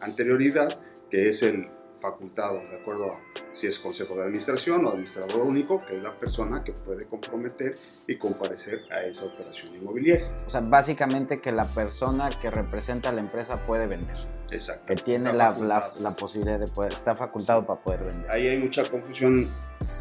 anterioridad, 0.00 0.78
que 1.10 1.28
es 1.28 1.42
el 1.42 1.68
facultado, 2.00 2.60
de 2.68 2.76
acuerdo 2.76 3.12
a 3.12 3.20
si 3.56 3.66
es 3.66 3.78
consejo 3.78 4.14
de 4.16 4.24
administración 4.24 4.84
o 4.84 4.90
administrador 4.90 5.40
único, 5.40 5.78
que 5.78 5.96
es 5.96 6.02
la 6.02 6.12
persona 6.18 6.62
que 6.62 6.72
puede 6.72 7.06
comprometer 7.06 7.74
y 8.06 8.16
comparecer 8.16 8.82
a 8.90 9.02
esa 9.02 9.24
operación 9.24 9.74
inmobiliaria. 9.74 10.30
O 10.46 10.50
sea, 10.50 10.60
básicamente 10.60 11.40
que 11.40 11.52
la 11.52 11.64
persona 11.64 12.28
que 12.40 12.50
representa 12.50 13.08
a 13.08 13.12
la 13.12 13.20
empresa 13.20 13.64
puede 13.64 13.86
vender. 13.86 14.16
Exacto. 14.50 14.84
Que 14.86 14.96
tiene 14.96 15.32
la, 15.32 15.56
la, 15.98 16.16
posibilidad 16.16 16.60
de 16.60 16.68
poder, 16.68 16.92
está 16.92 17.14
facultado 17.14 17.66
para 17.66 17.80
poder 17.80 18.04
vender. 18.04 18.30
Ahí 18.30 18.46
hay 18.46 18.58
mucha 18.58 18.88
confusión 18.88 19.48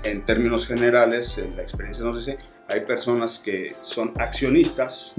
en 0.04 0.26
términos 0.26 0.68
generales, 0.68 1.38
en 1.38 1.56
la 1.56 1.64
experiencia 1.64 2.04
nos 2.04 2.26
dice, 2.26 2.38
hay 2.68 2.82
personas 2.82 3.40
que 3.40 3.74
son 3.84 4.12
accionistas, 4.18 5.14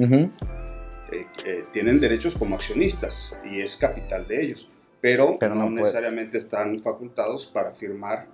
eh, 1.13 1.27
eh, 1.45 1.63
tienen 1.73 2.01
derechos 2.01 2.37
como 2.37 2.57
accionistas 2.57 3.35
y 3.45 3.61
es 3.61 3.77
capital 3.77 4.27
de 4.27 4.43
ellos 4.43 4.69
pero, 5.01 5.55
no, 5.55 5.71
necesariamente 5.71 6.37
están 6.37 6.81
facultados 6.81 7.47
para 7.47 7.71
firmar 7.73 8.27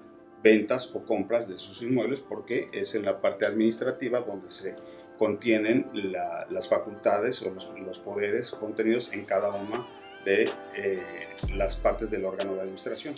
ventas 0.43 0.91
o 0.95 1.05
compras 1.05 1.47
de 1.47 1.59
sus 1.59 1.83
inmuebles 1.83 2.21
porque 2.21 2.71
es 2.73 2.95
en 2.95 3.05
la 3.05 3.21
parte 3.21 3.45
administrativa 3.45 4.21
donde 4.21 4.51
se 4.51 4.75
contienen 5.19 5.87
las 5.93 6.69
facultades 6.69 7.43
o 7.43 7.51
los, 7.51 7.99
poderes 7.99 8.51
contenidos 8.53 9.13
en 9.13 9.27
cada 9.27 9.51
una 9.51 9.87
de 10.25 10.49
eh, 10.77 11.03
las 11.55 11.77
partes 11.77 12.11
del 12.11 12.25
órgano 12.25 12.55
de 12.55 12.63
administración. 12.63 13.15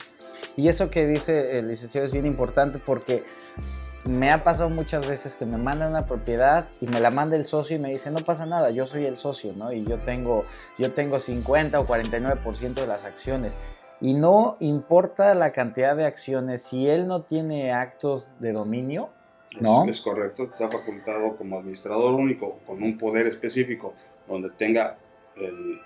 Y 0.56 0.68
eso 0.68 0.90
que 0.90 1.06
dice 1.06 1.58
el 1.58 1.68
licenciado 1.68 2.06
es 2.06 2.12
bien 2.12 2.26
importante 2.26 2.78
porque 2.78 3.22
me 4.04 4.30
ha 4.30 4.44
pasado 4.44 4.68
muchas 4.70 5.06
veces 5.06 5.36
que 5.36 5.46
me 5.46 5.56
mandan 5.56 5.90
una 5.90 6.06
propiedad 6.06 6.68
y 6.80 6.86
me 6.86 7.00
la 7.00 7.10
manda 7.10 7.36
el 7.36 7.44
socio 7.44 7.76
y 7.76 7.80
me 7.80 7.88
dice, 7.90 8.10
no 8.10 8.20
pasa 8.20 8.44
nada, 8.46 8.70
yo 8.70 8.86
soy 8.86 9.06
el 9.06 9.16
socio, 9.16 9.54
¿no? 9.54 9.72
Y 9.72 9.84
yo 9.84 9.98
tengo, 9.98 10.44
yo 10.78 10.92
tengo 10.92 11.20
50 11.20 11.80
o 11.80 11.86
49% 11.86 12.74
de 12.74 12.86
las 12.86 13.04
acciones. 13.04 13.58
Y 14.00 14.14
no 14.14 14.56
importa 14.60 15.34
la 15.34 15.52
cantidad 15.52 15.96
de 15.96 16.04
acciones, 16.04 16.62
si 16.62 16.88
él 16.88 17.06
no 17.06 17.22
tiene 17.22 17.72
actos 17.72 18.34
de 18.40 18.52
dominio, 18.52 19.10
¿no? 19.60 19.84
Es, 19.84 20.00
correcto, 20.00 20.44
está 20.44 20.68
facultado 20.68 21.36
como 21.36 21.58
administrador 21.58 22.14
único 22.14 22.58
con 22.66 22.82
un 22.82 22.98
poder 22.98 23.26
específico 23.26 23.94
donde 24.28 24.50
tenga 24.50 24.98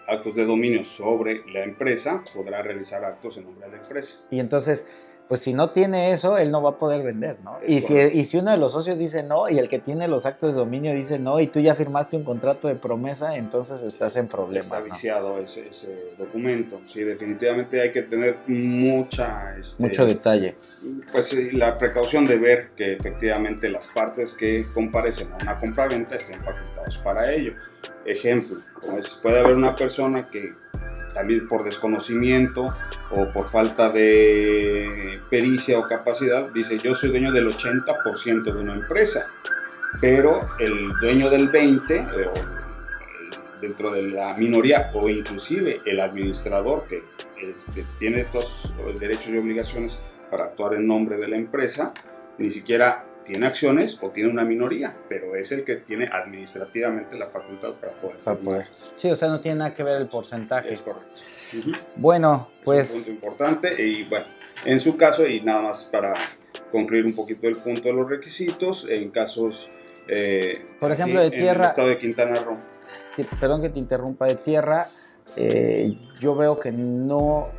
actos 0.07 0.35
de 0.35 0.45
dominio 0.45 0.85
sobre 0.85 1.43
la 1.53 1.65
empresa, 1.65 2.23
podrá 2.35 2.63
realizar 2.63 3.05
actos 3.05 3.37
en 3.37 3.45
nombre 3.45 3.67
de 3.67 3.77
la 3.77 3.83
empresa. 3.83 4.19
Y 4.31 4.41
entonces 4.41 5.08
pues 5.29 5.43
si 5.43 5.53
no 5.53 5.69
tiene 5.69 6.11
eso, 6.13 6.39
él 6.39 6.51
no 6.51 6.63
va 6.63 6.71
a 6.71 6.79
poder 6.79 7.03
vender, 7.03 7.37
¿no? 7.45 7.59
Y 7.67 7.83
si, 7.83 7.99
y 7.99 8.25
si, 8.25 8.39
uno 8.39 8.51
de 8.51 8.57
los 8.57 8.73
socios 8.73 8.99
dice 8.99 9.23
no 9.23 9.49
y 9.51 9.59
el 9.59 9.69
que 9.69 9.79
tiene 9.79 10.09
los 10.09 10.25
actos 10.25 10.55
de 10.55 10.61
dominio 10.61 10.95
dice 10.95 11.19
no 11.19 11.39
y 11.39 11.49
tú 11.49 11.61
ya 11.61 11.75
firmaste 11.75 12.17
un 12.17 12.25
contrato 12.25 12.67
de 12.67 12.77
promesa, 12.77 13.37
entonces 13.37 13.83
estás 13.83 14.17
en 14.17 14.27
problemas. 14.27 14.65
Está 14.65 14.81
viciado 14.81 15.39
ese, 15.39 15.69
documento. 16.17 16.81
Sí, 16.87 17.01
definitivamente 17.01 17.81
hay 17.83 17.93
que 17.93 18.03
tener 18.03 18.39
mucha... 18.47 19.55
Este, 19.59 19.83
Mucho 19.83 20.07
detalle. 20.07 20.57
Pues 21.13 21.35
la 21.53 21.77
precaución 21.77 22.27
de 22.27 22.39
ver 22.39 22.71
que 22.75 22.95
efectivamente 22.95 23.69
las 23.69 23.89
partes 23.89 24.33
que 24.33 24.67
comparecen 24.73 25.31
a 25.33 25.37
una 25.37 25.61
compraventa 25.61 26.17
estén 26.17 26.41
facultadas 26.41 26.97
para 26.99 27.31
ello. 27.31 27.53
Ejemplo, 28.09 28.57
puede 29.23 29.39
haber 29.39 29.55
una 29.55 29.77
persona 29.77 30.31
que 30.31 30.55
también 31.13 31.47
por 31.47 31.63
desconocimiento 31.63 32.73
o 33.11 33.31
por 33.33 33.51
falta 33.51 33.91
de 33.91 35.21
pericia 35.31 35.79
o 35.79 35.83
capacidad, 35.83 36.51
dice 36.51 36.79
yo 36.79 36.95
soy 36.95 37.11
dueño 37.11 37.33
del 37.33 37.49
80% 37.49 38.45
de 38.45 38.59
una 38.59 38.75
empresa, 38.75 39.31
pero 40.01 40.41
el 40.59 40.93
dueño 41.03 41.29
del 41.29 41.53
20% 41.53 41.91
eh, 41.91 42.31
dentro 43.61 43.91
de 43.91 44.03
la 44.05 44.35
minoría 44.39 44.91
o 44.95 45.09
inclusive 45.11 45.83
el 45.85 46.01
administrador 46.01 46.87
que 46.89 47.03
este, 47.43 47.85
tiene 47.99 48.25
todos 48.25 48.73
los 48.83 48.99
derechos 48.99 49.29
y 49.29 49.37
obligaciones 49.37 49.99
para 50.31 50.45
actuar 50.45 50.75
en 50.75 50.87
nombre 50.87 51.19
de 51.19 51.29
la 51.29 51.37
empresa, 51.37 51.93
ni 52.39 52.49
siquiera 52.49 53.08
tiene 53.29 53.47
acciones 53.47 53.99
o 54.01 54.11
tiene 54.11 54.31
una 54.31 54.43
minoría, 54.43 54.97
pero 55.09 55.37
es 55.37 55.53
el 55.53 55.63
que 55.63 55.77
tiene 55.77 56.09
administrativamente 56.11 57.19
la 57.19 57.27
facultad 57.27 57.75
para 58.25 58.39
poder. 58.39 58.67
Sí, 58.97 59.11
o 59.11 59.17
sea, 59.17 59.29
no 59.29 59.41
tiene 59.41 59.59
nada 59.59 59.75
que 59.75 59.83
ver 59.83 59.99
el 59.99 60.09
porcentaje. 60.09 60.73
Es 60.73 60.81
correcto. 60.81 61.15
Bueno, 61.97 62.51
pues... 62.65 62.91
Es 62.91 62.97
un 62.97 63.03
punto 63.03 63.27
importante 63.27 63.83
y 63.83 64.05
bueno, 64.05 64.27
en 64.65 64.81
su 64.81 64.97
caso, 64.97 65.27
y 65.27 65.43
nada 65.43 65.63
más 65.63 65.85
para 65.85 66.15
concluir 66.73 67.05
un 67.05 67.13
poquito 67.13 67.47
el 67.47 67.57
punto 67.57 67.83
de 67.83 67.93
los 67.93 68.09
requisitos, 68.09 68.87
en 68.89 69.11
casos... 69.11 69.69
Eh, 70.09 70.65
Por 70.81 70.91
ejemplo, 70.91 71.21
de 71.21 71.31
tierra... 71.31 71.53
En 71.53 71.61
el 71.61 71.69
estado 71.69 71.89
de 71.89 71.99
Quintana 71.99 72.35
Roo. 72.37 72.59
Perdón 73.39 73.61
que 73.61 73.69
te 73.69 73.79
interrumpa, 73.79 74.27
de 74.27 74.37
tierra, 74.37 74.89
eh, 75.37 75.95
yo 76.19 76.35
veo 76.35 76.59
que 76.59 76.73
no 76.73 77.53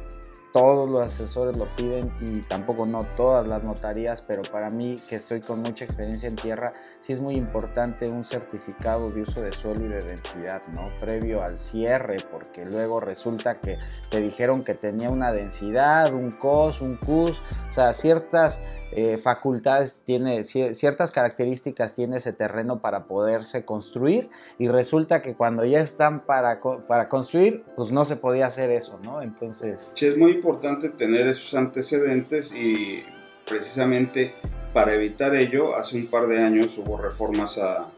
todos 0.51 0.89
los 0.89 1.01
asesores 1.01 1.55
lo 1.55 1.65
piden 1.75 2.11
y 2.21 2.41
tampoco 2.41 2.85
no 2.85 3.05
todas 3.15 3.47
las 3.47 3.63
notarías, 3.63 4.21
pero 4.21 4.41
para 4.41 4.69
mí 4.69 5.01
que 5.07 5.15
estoy 5.15 5.41
con 5.41 5.61
mucha 5.61 5.85
experiencia 5.85 6.27
en 6.27 6.35
tierra, 6.35 6.73
sí 6.99 7.13
es 7.13 7.19
muy 7.19 7.35
importante 7.35 8.07
un 8.07 8.25
certificado 8.25 9.11
de 9.11 9.21
uso 9.21 9.41
de 9.41 9.51
suelo 9.51 9.85
y 9.85 9.89
de 9.89 10.01
densidad, 10.01 10.61
¿no? 10.73 10.85
Previo 10.99 11.43
al 11.43 11.57
cierre, 11.57 12.17
porque 12.31 12.65
luego 12.65 12.99
resulta 12.99 13.55
que 13.55 13.77
te 14.09 14.21
dijeron 14.21 14.63
que 14.63 14.73
tenía 14.73 15.09
una 15.09 15.31
densidad, 15.31 16.13
un 16.13 16.31
COS, 16.31 16.81
un 16.81 16.97
CUS, 16.97 17.41
o 17.69 17.71
sea, 17.71 17.93
ciertas 17.93 18.63
eh, 18.91 19.17
facultades 19.17 20.01
tiene, 20.03 20.45
ciertas 20.45 21.11
características 21.11 21.93
tiene 21.93 22.17
ese 22.17 22.33
terreno 22.33 22.81
para 22.81 23.05
poderse 23.05 23.65
construir 23.65 24.29
y 24.57 24.67
resulta 24.67 25.21
que 25.21 25.35
cuando 25.35 25.63
ya 25.63 25.79
están 25.79 26.25
para, 26.25 26.59
para 26.87 27.07
construir, 27.07 27.63
pues 27.75 27.91
no 27.91 28.03
se 28.05 28.15
podía 28.15 28.47
hacer 28.47 28.71
eso, 28.71 28.99
¿no? 29.03 29.21
Entonces... 29.21 29.93
Sí, 29.95 30.07
es 30.07 30.17
muy 30.17 30.38
importante 30.39 30.89
tener 30.89 31.27
esos 31.27 31.53
antecedentes 31.53 32.53
y 32.53 33.03
precisamente 33.45 34.33
para 34.73 34.93
evitar 34.93 35.35
ello, 35.35 35.75
hace 35.75 35.97
un 35.97 36.07
par 36.07 36.27
de 36.27 36.41
años 36.41 36.77
hubo 36.77 36.97
reformas 36.97 37.57
a, 37.57 37.89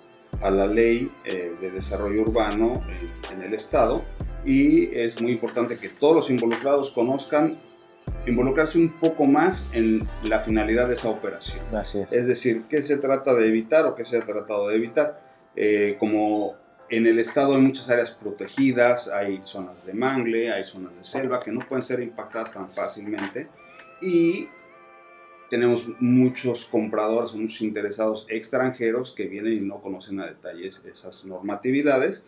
a 0.41 0.49
la 0.49 0.65
ley 0.65 1.11
eh, 1.23 1.53
de 1.61 1.71
desarrollo 1.71 2.21
urbano 2.21 2.81
en 3.31 3.43
el 3.43 3.53
estado 3.53 4.03
y 4.43 4.85
es 4.97 5.21
muy 5.21 5.33
importante 5.33 5.77
que 5.77 5.89
todos 5.89 6.15
los 6.15 6.29
involucrados 6.31 6.91
conozcan 6.91 7.59
involucrarse 8.25 8.79
un 8.79 8.99
poco 8.99 9.25
más 9.25 9.67
en 9.73 10.01
la 10.23 10.39
finalidad 10.39 10.87
de 10.87 10.95
esa 10.95 11.09
operación. 11.09 11.63
es. 11.83 12.27
decir, 12.27 12.63
qué 12.67 12.81
se 12.81 12.97
trata 12.97 13.35
de 13.35 13.47
evitar 13.47 13.85
o 13.85 13.95
qué 13.95 14.03
se 14.03 14.17
ha 14.17 14.25
tratado 14.25 14.69
de 14.69 14.75
evitar. 14.75 15.19
Eh, 15.55 15.97
como 15.99 16.55
en 16.91 17.07
el 17.07 17.19
estado 17.19 17.55
hay 17.55 17.61
muchas 17.61 17.89
áreas 17.89 18.11
protegidas, 18.11 19.07
hay 19.07 19.39
zonas 19.43 19.85
de 19.85 19.93
mangle, 19.93 20.51
hay 20.51 20.65
zonas 20.65 20.93
de 20.95 21.05
selva 21.05 21.39
que 21.39 21.51
no 21.51 21.65
pueden 21.67 21.83
ser 21.83 22.01
impactadas 22.01 22.53
tan 22.53 22.69
fácilmente. 22.69 23.47
Y 24.01 24.49
tenemos 25.49 25.87
muchos 25.99 26.65
compradores, 26.65 27.33
muchos 27.33 27.61
interesados 27.61 28.25
extranjeros 28.29 29.13
que 29.13 29.27
vienen 29.27 29.53
y 29.53 29.59
no 29.61 29.81
conocen 29.81 30.19
a 30.19 30.27
detalles 30.27 30.83
esas 30.85 31.23
normatividades. 31.23 32.23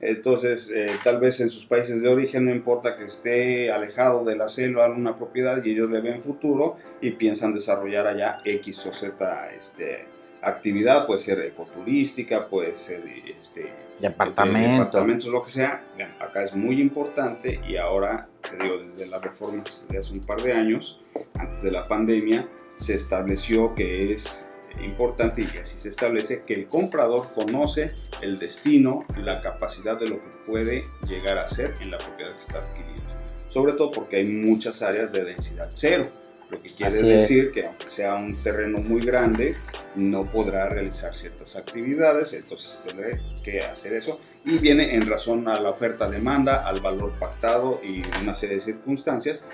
Entonces, 0.00 0.70
eh, 0.70 0.90
tal 1.02 1.18
vez 1.18 1.40
en 1.40 1.48
sus 1.48 1.64
países 1.64 2.02
de 2.02 2.08
origen 2.08 2.44
no 2.44 2.50
importa 2.50 2.98
que 2.98 3.04
esté 3.04 3.72
alejado 3.72 4.24
de 4.24 4.36
la 4.36 4.50
selva 4.50 4.84
alguna 4.84 5.16
propiedad 5.16 5.64
y 5.64 5.70
ellos 5.70 5.90
le 5.90 6.02
ven 6.02 6.20
futuro 6.20 6.76
y 7.00 7.12
piensan 7.12 7.54
desarrollar 7.54 8.06
allá 8.06 8.42
X 8.44 8.84
o 8.86 8.92
Z 8.92 9.54
este, 9.54 10.04
actividad, 10.42 11.06
puede 11.06 11.20
ser 11.20 11.40
ecoturística, 11.40 12.48
puede 12.48 12.72
ser 12.72 13.04
este, 13.40 13.70
de 14.02 14.08
apartamentos, 14.08 14.78
departamentos, 14.78 15.28
lo 15.28 15.44
que 15.44 15.52
sea. 15.52 15.86
acá 16.18 16.42
es 16.42 16.54
muy 16.54 16.80
importante 16.80 17.60
y 17.66 17.76
ahora, 17.76 18.28
te 18.42 18.56
digo, 18.62 18.76
desde 18.78 19.06
las 19.06 19.22
reformas 19.22 19.86
de 19.88 19.98
hace 19.98 20.12
un 20.12 20.20
par 20.20 20.42
de 20.42 20.52
años, 20.52 21.04
antes 21.38 21.62
de 21.62 21.70
la 21.70 21.84
pandemia, 21.84 22.48
se 22.76 22.94
estableció 22.94 23.76
que 23.76 24.12
es 24.12 24.48
importante 24.82 25.42
y 25.42 25.56
así 25.56 25.78
se 25.78 25.88
establece 25.88 26.42
que 26.42 26.54
el 26.54 26.66
comprador 26.66 27.32
conoce 27.32 27.94
el 28.22 28.40
destino, 28.40 29.06
la 29.16 29.40
capacidad 29.40 29.96
de 30.00 30.08
lo 30.08 30.16
que 30.16 30.36
puede 30.46 30.84
llegar 31.06 31.38
a 31.38 31.48
ser 31.48 31.74
en 31.80 31.92
la 31.92 31.98
propiedad 31.98 32.34
que 32.34 32.40
está 32.40 32.58
adquiriendo. 32.58 33.14
Sobre 33.50 33.74
todo 33.74 33.92
porque 33.92 34.16
hay 34.16 34.24
muchas 34.24 34.82
áreas 34.82 35.12
de 35.12 35.24
densidad 35.24 35.70
cero, 35.74 36.10
lo 36.52 36.62
que 36.62 36.68
quiere 36.68 36.94
decir 36.94 37.50
que 37.50 37.66
aunque 37.66 37.88
sea 37.88 38.14
un 38.16 38.36
terreno 38.42 38.78
muy 38.78 39.00
grande, 39.00 39.56
no 39.94 40.24
podrá 40.24 40.68
realizar 40.68 41.16
ciertas 41.16 41.56
actividades, 41.56 42.34
entonces 42.34 42.82
tendré 42.86 43.18
que 43.42 43.62
hacer 43.62 43.94
eso. 43.94 44.20
Y 44.44 44.58
viene 44.58 44.94
en 44.94 45.08
razón 45.08 45.48
a 45.48 45.58
la 45.60 45.70
oferta-demanda, 45.70 46.66
al 46.68 46.80
valor 46.80 47.18
pactado 47.18 47.80
y 47.82 48.02
una 48.22 48.34
serie 48.34 48.56
de 48.56 48.62
circunstancias 48.62 49.44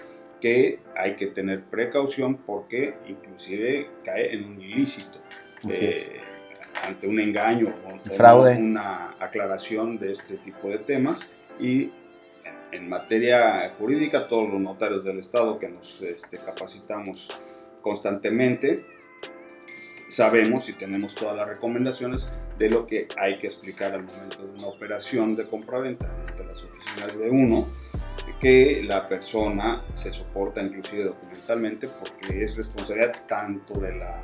que 0.41 0.81
hay 0.97 1.15
que 1.15 1.29
tener 1.29 1.63
precaución 1.65 2.37
porque 2.37 2.95
inclusive 3.07 3.89
cae 4.05 4.35
en 4.35 4.45
un 4.45 4.61
ilícito. 4.61 5.19
Eh, 5.69 6.21
ante 6.85 7.09
un 7.09 7.19
engaño 7.19 7.75
o, 7.85 8.11
Fraude. 8.11 8.57
una 8.57 9.17
aclaración 9.19 9.99
de 9.99 10.13
este 10.13 10.37
tipo 10.37 10.69
de 10.69 10.79
temas 10.79 11.27
y 11.59 11.91
en 12.73 12.89
materia 12.89 13.75
jurídica 13.79 14.29
todos 14.29 14.49
los 14.49 14.61
notarios 14.61 15.05
del 15.05 15.19
Estado 15.19 15.59
que 15.59 15.69
nos 15.69 16.03
este, 16.03 16.39
capacitamos 16.39 17.29
constantemente 17.83 18.85
sabemos 20.09 20.69
y 20.69 20.73
tenemos 20.73 21.15
todas 21.15 21.37
las 21.37 21.47
recomendaciones 21.47 22.33
de 22.59 22.71
lo 22.71 22.87
que 22.87 23.09
hay 23.17 23.39
que 23.39 23.47
explicar 23.47 23.95
al 23.95 24.05
momento 24.05 24.47
de 24.47 24.59
una 24.59 24.67
operación 24.67 25.37
de 25.37 25.47
compraventa 25.47 26.11
ante 26.27 26.45
las 26.45 26.63
oficinas 26.63 27.17
de 27.19 27.31
uno 27.31 27.69
que 28.41 28.83
la 28.85 29.09
persona 29.09 29.85
se 29.95 30.13
soporta 30.13 30.63
inclusive 30.63 31.05
documentalmente 31.05 31.89
porque 31.89 32.45
es 32.45 32.57
responsabilidad 32.57 33.27
tanto 33.27 33.79
de 33.81 33.97
la, 33.97 34.23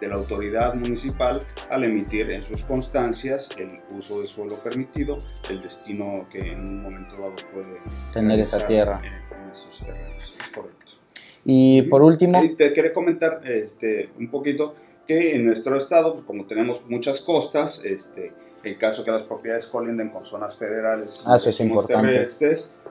de 0.00 0.08
la 0.08 0.14
autoridad 0.14 0.74
municipal 0.74 1.40
al 1.68 1.84
emitir 1.84 2.30
en 2.30 2.42
sus 2.42 2.62
constancias 2.62 3.50
el 3.58 3.70
uso 3.96 4.20
de 4.20 4.26
suelo 4.26 4.56
permitido, 4.62 5.18
el 5.48 5.60
destino 5.60 6.26
que 6.30 6.52
en 6.52 6.60
un 6.60 6.82
momento 6.82 7.16
dado 7.16 7.36
puede 7.52 7.74
tener 8.12 8.40
esa 8.40 8.66
tierra. 8.66 9.00
En, 9.04 9.50
esos 9.50 9.80
terrenos. 9.84 11.00
Y 11.44 11.82
por 11.82 12.02
último... 12.02 12.40
te 12.56 12.72
quería 12.72 12.92
comentar 12.92 13.40
este, 13.44 14.10
un 14.18 14.30
poquito 14.30 14.74
que 15.06 15.34
en 15.34 15.46
nuestro 15.46 15.76
estado, 15.76 16.24
como 16.24 16.46
tenemos 16.46 16.84
muchas 16.88 17.20
costas, 17.20 17.82
este, 17.84 18.32
el 18.62 18.76
caso 18.78 19.04
que 19.04 19.10
las 19.10 19.22
propiedades 19.22 19.66
colinden 19.66 20.10
con 20.10 20.24
zonas 20.24 20.56
federales 20.56 21.24
ah, 21.26 21.36
eso 21.36 21.50
es 21.50 21.60
importante 21.60 22.26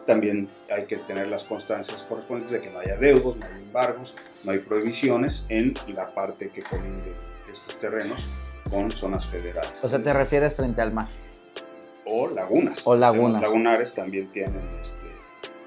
también 0.09 0.49
hay 0.71 0.85
que 0.85 0.97
tener 0.97 1.27
las 1.27 1.43
constancias 1.43 2.01
correspondientes 2.01 2.51
de 2.51 2.61
que 2.61 2.71
no 2.71 2.79
haya 2.79 2.97
deudos, 2.97 3.37
no 3.37 3.45
hay 3.45 3.61
embargos, 3.61 4.15
no 4.43 4.51
hay 4.51 4.57
prohibiciones 4.57 5.45
en 5.49 5.75
la 5.93 6.13
parte 6.15 6.49
que 6.49 6.63
colinde 6.63 7.11
estos 7.51 7.79
terrenos 7.79 8.27
con 8.71 8.91
zonas 8.91 9.27
federales. 9.27 9.71
O 9.83 9.87
sea, 9.87 9.99
te 9.99 10.11
refieres 10.11 10.55
frente 10.55 10.81
al 10.81 10.93
mar. 10.93 11.07
O 12.05 12.27
lagunas. 12.27 12.81
O 12.85 12.95
lagunas. 12.95 13.41
Los 13.41 13.51
lagunares 13.51 13.93
también 13.93 14.31
tienen 14.31 14.67
este, 14.81 15.08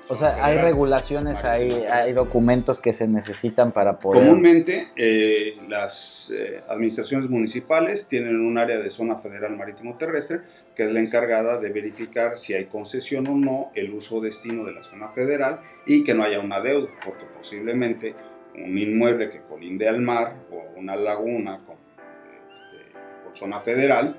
o 0.08 0.14
sea, 0.14 0.44
hay 0.44 0.58
regulaciones, 0.58 1.44
hay, 1.44 1.70
hay 1.72 2.12
documentos 2.12 2.80
que 2.80 2.92
se 2.92 3.06
necesitan 3.06 3.72
para 3.72 3.98
poder... 3.98 4.22
Comúnmente 4.22 4.88
eh, 4.96 5.56
las 5.68 6.32
eh, 6.36 6.60
administraciones 6.68 7.30
municipales 7.30 8.08
tienen 8.08 8.40
un 8.40 8.58
área 8.58 8.78
de 8.78 8.90
zona 8.90 9.16
federal 9.16 9.56
marítimo 9.56 9.96
terrestre 9.96 10.40
que 10.74 10.84
es 10.84 10.92
la 10.92 11.00
encargada 11.00 11.58
de 11.58 11.70
verificar 11.70 12.36
si 12.36 12.54
hay 12.54 12.66
concesión 12.66 13.26
o 13.28 13.36
no 13.36 13.70
el 13.74 13.92
uso 13.92 14.20
destino 14.20 14.64
de 14.64 14.72
la 14.72 14.82
zona 14.82 15.08
federal 15.08 15.60
y 15.86 16.04
que 16.04 16.14
no 16.14 16.24
haya 16.24 16.40
una 16.40 16.60
deuda, 16.60 16.88
porque 17.04 17.24
posiblemente 17.26 18.14
un 18.54 18.76
inmueble 18.76 19.30
que 19.30 19.40
colinde 19.42 19.88
al 19.88 20.00
mar 20.00 20.34
o 20.50 20.78
una 20.78 20.96
laguna 20.96 21.58
con, 21.64 21.76
este, 22.50 23.38
zona 23.38 23.60
federal 23.60 24.16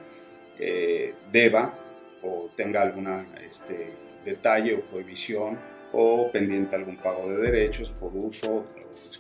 eh, 0.60 1.14
deba 1.32 1.78
o 2.22 2.50
tenga 2.56 2.82
algún 2.82 3.08
este, 3.50 3.94
detalle 4.24 4.76
o 4.76 4.82
prohibición 4.82 5.73
o 5.94 6.32
pendiente 6.32 6.76
algún 6.76 6.98
pago 6.98 7.30
de 7.30 7.38
derechos 7.38 7.92
por 7.92 8.12
uso 8.16 8.52
o 8.52 8.66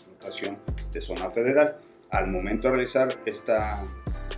notación 0.09 0.57
de 0.91 1.01
zona 1.01 1.29
federal. 1.31 1.77
Al 2.09 2.29
momento 2.29 2.67
de 2.67 2.75
realizar 2.75 3.15
esta, 3.25 3.83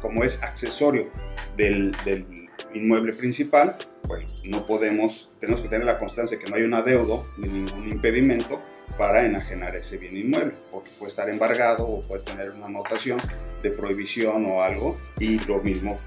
como 0.02 0.24
es 0.24 0.44
accesorio 0.44 1.10
del, 1.58 1.96
del 2.06 2.50
inmueble 2.74 3.14
principal, 3.14 3.76
pues 4.04 4.44
no 4.46 4.66
podemos, 4.66 5.32
tenemos 5.40 5.62
que 5.62 5.68
tener 5.68 5.86
la 5.86 5.98
constancia 5.98 6.38
de 6.38 6.44
que 6.44 6.50
no 6.50 6.58
hay 6.58 6.64
un 6.64 6.74
adeudo 6.74 7.28
ni 7.38 7.48
ningún 7.48 7.88
impedimento 7.90 8.62
para 8.98 9.26
enajenar 9.26 9.76
ese 9.76 9.98
bien 9.98 10.16
inmueble, 10.16 10.54
porque 10.72 10.90
puede 10.98 11.10
estar 11.10 11.30
embargado 11.30 11.88
o 11.88 12.02
puede 12.02 12.24
tener 12.24 12.52
una 12.52 12.68
anotación 12.68 13.20
de 13.62 13.72
prohibición 13.72 14.46
o 14.46 14.62
algo, 14.62 14.96
y 15.20 15.40
lo 15.46 15.62
mismo 15.62 15.98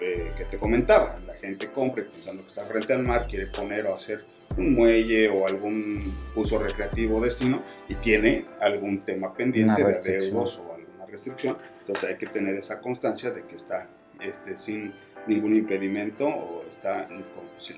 eh, 0.00 0.32
que 0.36 0.44
te 0.44 0.58
comentaba, 0.58 1.18
la 1.26 1.34
gente 1.34 1.70
compra 1.70 2.04
pensando 2.08 2.42
que 2.42 2.48
está 2.48 2.64
frente 2.64 2.92
al 2.92 3.02
mar, 3.02 3.26
quiere 3.28 3.48
poner 3.48 3.86
o 3.86 3.94
hacer 3.94 4.24
un 4.58 4.74
muelle 4.74 5.28
o 5.28 5.46
algún 5.46 6.12
uso 6.34 6.58
recreativo 6.58 7.20
destino 7.20 7.62
y 7.88 7.94
tiene 7.94 8.46
algún 8.60 9.00
tema 9.04 9.32
pendiente 9.32 9.82
de 9.82 9.96
adeudos 9.96 10.58
o 10.58 10.74
alguna 10.74 11.06
restricción, 11.06 11.56
entonces 11.80 12.10
hay 12.10 12.16
que 12.16 12.26
tener 12.26 12.56
esa 12.56 12.80
constancia 12.80 13.30
de 13.30 13.44
que 13.44 13.54
está 13.54 13.88
este, 14.20 14.58
sin 14.58 14.92
ningún 15.26 15.54
impedimento 15.54 16.26
o 16.26 16.64
está 16.68 17.08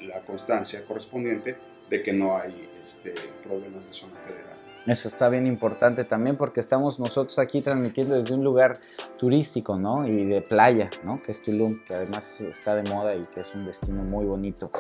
la 0.03 0.21
constancia 0.23 0.85
correspondiente 0.85 1.57
de 1.89 2.03
que 2.03 2.13
no 2.13 2.37
hay 2.37 2.69
este, 2.85 3.15
problemas 3.43 3.87
de 3.87 3.93
zona 3.93 4.15
federal. 4.15 4.57
Eso 4.87 5.09
está 5.09 5.29
bien 5.29 5.47
importante 5.47 6.05
también 6.05 6.37
porque 6.37 6.61
estamos 6.61 6.99
nosotros 6.99 7.39
aquí 7.39 7.61
transmitiendo 7.61 8.21
desde 8.21 8.35
un 8.35 8.43
lugar 8.43 8.79
turístico, 9.19 9.77
¿no? 9.77 10.09
Y 10.09 10.25
de 10.25 10.41
playa, 10.41 10.89
¿no? 11.05 11.21
Que 11.23 11.33
es 11.33 11.43
Tulum, 11.43 11.85
que 11.85 11.95
además 11.95 12.41
está 12.41 12.75
de 12.75 12.89
moda 12.91 13.15
y 13.15 13.23
que 13.27 13.41
es 13.41 13.55
un 13.55 13.67
destino 13.67 14.03
muy 14.05 14.25
bonito. 14.25 14.71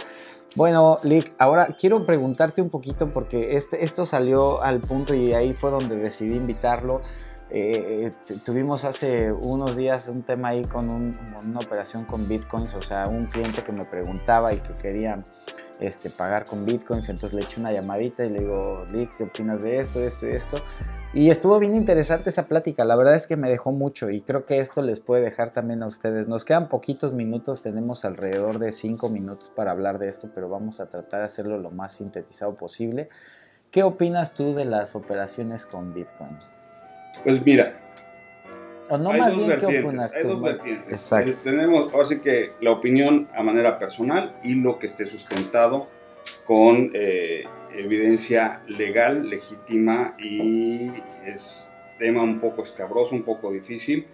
Bueno, 0.56 0.98
Lick, 1.04 1.32
ahora 1.38 1.76
quiero 1.78 2.04
preguntarte 2.04 2.60
un 2.60 2.70
poquito 2.70 3.12
porque 3.12 3.56
este, 3.56 3.84
esto 3.84 4.04
salió 4.04 4.60
al 4.62 4.80
punto 4.80 5.14
y 5.14 5.32
ahí 5.32 5.54
fue 5.54 5.70
donde 5.70 5.94
decidí 5.94 6.34
invitarlo. 6.34 7.02
Eh, 7.52 8.12
tuvimos 8.44 8.84
hace 8.84 9.32
unos 9.32 9.76
días 9.76 10.08
un 10.08 10.22
tema 10.22 10.48
ahí 10.48 10.64
con 10.64 10.88
una 10.88 11.58
operación 11.58 12.04
con 12.04 12.28
bitcoins, 12.28 12.74
o 12.74 12.82
sea, 12.82 13.08
un 13.08 13.26
cliente 13.26 13.64
que 13.64 13.72
me 13.72 13.84
preguntaba 13.84 14.52
y 14.52 14.58
que 14.58 14.72
quería 14.74 15.22
este, 15.80 16.10
pagar 16.10 16.44
con 16.44 16.64
bitcoins, 16.64 17.08
entonces 17.08 17.36
le 17.36 17.42
eché 17.42 17.58
una 17.58 17.72
llamadita 17.72 18.24
y 18.24 18.28
le 18.28 18.40
digo, 18.40 18.84
¿qué 19.16 19.24
opinas 19.24 19.62
de 19.62 19.80
esto, 19.80 19.98
de 19.98 20.06
esto 20.06 20.28
y 20.28 20.30
esto? 20.30 20.62
Y 21.12 21.30
estuvo 21.30 21.58
bien 21.58 21.74
interesante 21.74 22.30
esa 22.30 22.46
plática, 22.46 22.84
la 22.84 22.94
verdad 22.94 23.16
es 23.16 23.26
que 23.26 23.36
me 23.36 23.50
dejó 23.50 23.72
mucho 23.72 24.10
y 24.10 24.20
creo 24.20 24.46
que 24.46 24.60
esto 24.60 24.82
les 24.82 25.00
puede 25.00 25.22
dejar 25.22 25.50
también 25.50 25.82
a 25.82 25.88
ustedes. 25.88 26.28
Nos 26.28 26.44
quedan 26.44 26.68
poquitos 26.68 27.14
minutos, 27.14 27.62
tenemos 27.62 28.04
alrededor 28.04 28.60
de 28.60 28.70
cinco 28.70 29.08
minutos 29.08 29.50
para 29.50 29.72
hablar 29.72 29.98
de 29.98 30.08
esto, 30.08 30.30
pero 30.32 30.48
vamos 30.48 30.78
a 30.78 30.88
tratar 30.88 31.20
de 31.20 31.26
hacerlo 31.26 31.58
lo 31.58 31.70
más 31.72 31.94
sintetizado 31.94 32.54
posible. 32.54 33.08
¿Qué 33.72 33.82
opinas 33.82 34.34
tú 34.34 34.54
de 34.54 34.66
las 34.66 34.94
operaciones 34.94 35.66
con 35.66 35.94
bitcoin? 35.94 36.36
Pues 37.24 37.44
mira, 37.44 37.80
o 38.90 38.98
no 38.98 39.12
hay 39.12 39.20
más 39.20 39.36
dos 39.36 39.46
bien 39.46 39.60
vertientes, 39.60 40.14
hay 40.14 40.22
dos 40.24 40.42
vertientes. 40.42 40.90
Exacto. 40.90 41.30
Eh, 41.30 41.36
tenemos 41.44 41.94
ahora 41.94 42.06
sí 42.06 42.18
que 42.18 42.54
la 42.60 42.72
opinión 42.72 43.28
a 43.32 43.42
manera 43.44 43.78
personal 43.78 44.36
y 44.42 44.54
lo 44.56 44.80
que 44.80 44.88
esté 44.88 45.06
sustentado 45.06 45.88
con 46.44 46.90
eh, 46.92 47.44
evidencia 47.72 48.62
legal, 48.66 49.30
legítima 49.30 50.16
y 50.18 50.90
es 51.24 51.68
tema 52.00 52.24
un 52.24 52.40
poco 52.40 52.64
escabroso, 52.64 53.14
un 53.14 53.22
poco 53.22 53.52
difícil. 53.52 54.08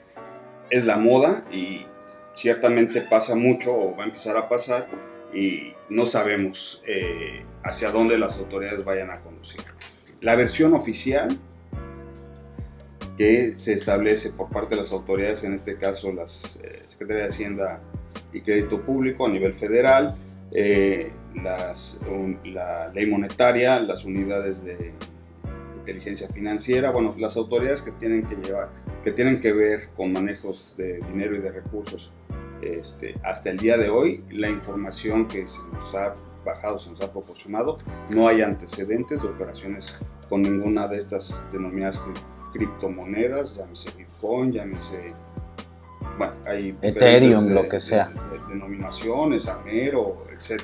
Es 0.69 0.85
la 0.85 0.99
moda 0.99 1.45
y 1.51 1.87
ciertamente 2.35 3.01
pasa 3.01 3.35
mucho 3.35 3.73
o 3.73 3.97
va 3.97 4.05
a 4.05 4.07
empezar 4.07 4.37
a 4.37 4.47
pasar 4.47 4.89
y 5.33 5.73
no 5.89 6.05
sabemos 6.05 6.83
eh, 6.87 7.45
hacia 7.65 7.91
dónde 7.93 8.19
las 8.19 8.39
autoridades 8.39 8.85
vayan 8.85 9.11
a 9.11 9.21
conducir. 9.21 9.63
La 10.21 10.37
versión 10.37 10.75
oficial 10.75 11.39
que 13.17 13.57
se 13.57 13.73
establece 13.73 14.31
por 14.31 14.51
parte 14.51 14.75
de 14.75 14.83
las 14.83 14.93
autoridades, 14.93 15.45
en 15.45 15.55
este 15.55 15.77
caso 15.77 16.13
las 16.13 16.59
eh, 16.63 16.83
Secretaría 16.87 17.25
de 17.25 17.29
Hacienda 17.31 17.81
y 18.33 18.41
Crédito 18.43 18.83
Público 18.83 19.27
a 19.27 19.31
nivel 19.31 19.55
federal, 19.55 20.17
eh, 20.53 21.13
las, 21.35 22.01
la 22.45 22.89
ley 22.89 23.07
monetaria, 23.07 23.81
las 23.81 24.05
unidades 24.05 24.65
de 24.65 24.93
inteligencia 25.79 26.29
financiera, 26.29 26.91
bueno, 26.91 27.15
las 27.19 27.37
autoridades 27.37 27.83
que 27.83 27.93
tienen 27.93 28.27
que 28.27 28.37
llevar, 28.37 28.71
que 29.05 29.13
tienen 29.13 29.41
que 29.41 29.53
ver 29.53 29.91
con 29.97 30.13
manejos 30.13 30.75
de 30.77 30.99
dinero 30.99 31.37
y 31.37 31.41
de 31.41 31.53
recursos. 31.53 32.13
Este, 32.61 33.15
hasta 33.23 33.51
el 33.51 33.59
día 33.59 33.77
de 33.77 33.91
hoy, 33.91 34.25
la 34.31 34.49
información 34.49 35.29
que 35.29 35.47
se 35.47 35.59
nos 35.73 35.95
ha 35.95 36.15
bajado, 36.45 36.79
se 36.79 36.91
nos 36.91 37.01
ha 37.03 37.13
proporcionado, 37.13 37.79
no 38.11 38.29
hay 38.29 38.43
antecedentes 38.43 39.23
de 39.23 39.29
operaciones 39.29 39.95
con 40.29 40.43
ninguna 40.43 40.89
de 40.89 40.97
estas 40.97 41.49
denominadas 41.53 42.01
criptomonedas, 42.57 43.55
llámese 43.57 43.91
Bitcoin, 43.97 44.53
llámese, 44.53 45.13
bueno, 46.17 46.35
hay 46.47 46.77
Ethereum, 46.81 47.51
lo 47.53 47.69
que 47.69 47.81
sea. 47.81 48.11
denominaciones, 48.49 49.49
Amero, 49.49 50.27
etc. 50.31 50.63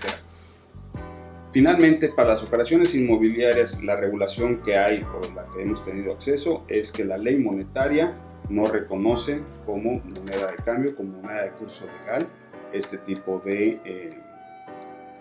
Finalmente, 1.51 2.09
para 2.09 2.31
las 2.31 2.43
operaciones 2.43 2.95
inmobiliarias, 2.95 3.83
la 3.83 3.97
regulación 3.97 4.63
que 4.63 4.77
hay 4.77 5.03
o 5.03 5.35
la 5.35 5.47
que 5.55 5.63
hemos 5.63 5.85
tenido 5.85 6.13
acceso 6.13 6.65
es 6.69 6.91
que 6.91 7.05
la 7.05 7.19
ley 7.19 7.37
monetaria 7.39 8.17
no 8.49 8.67
reconoce 8.67 9.43
como 9.67 10.01
moneda 10.01 10.51
de 10.51 10.57
cambio, 10.57 10.97
como 10.97 11.19
moneda 11.19 11.43
de 11.43 11.51
curso 11.53 11.87
legal, 12.01 12.27
este 12.73 12.97
tipo 12.99 13.41
de, 13.45 13.81
eh, 13.85 14.19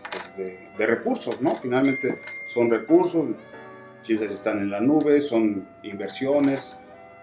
pues 0.10 0.38
de, 0.38 0.70
de 0.78 0.88
recursos, 0.88 1.42
¿no? 1.42 1.58
Finalmente 1.62 2.22
son 2.54 2.70
recursos, 2.70 3.28
quizás 4.04 4.32
están 4.32 4.60
en 4.60 4.70
la 4.70 4.80
nube, 4.80 5.22
son 5.22 5.68
inversiones, 5.84 6.78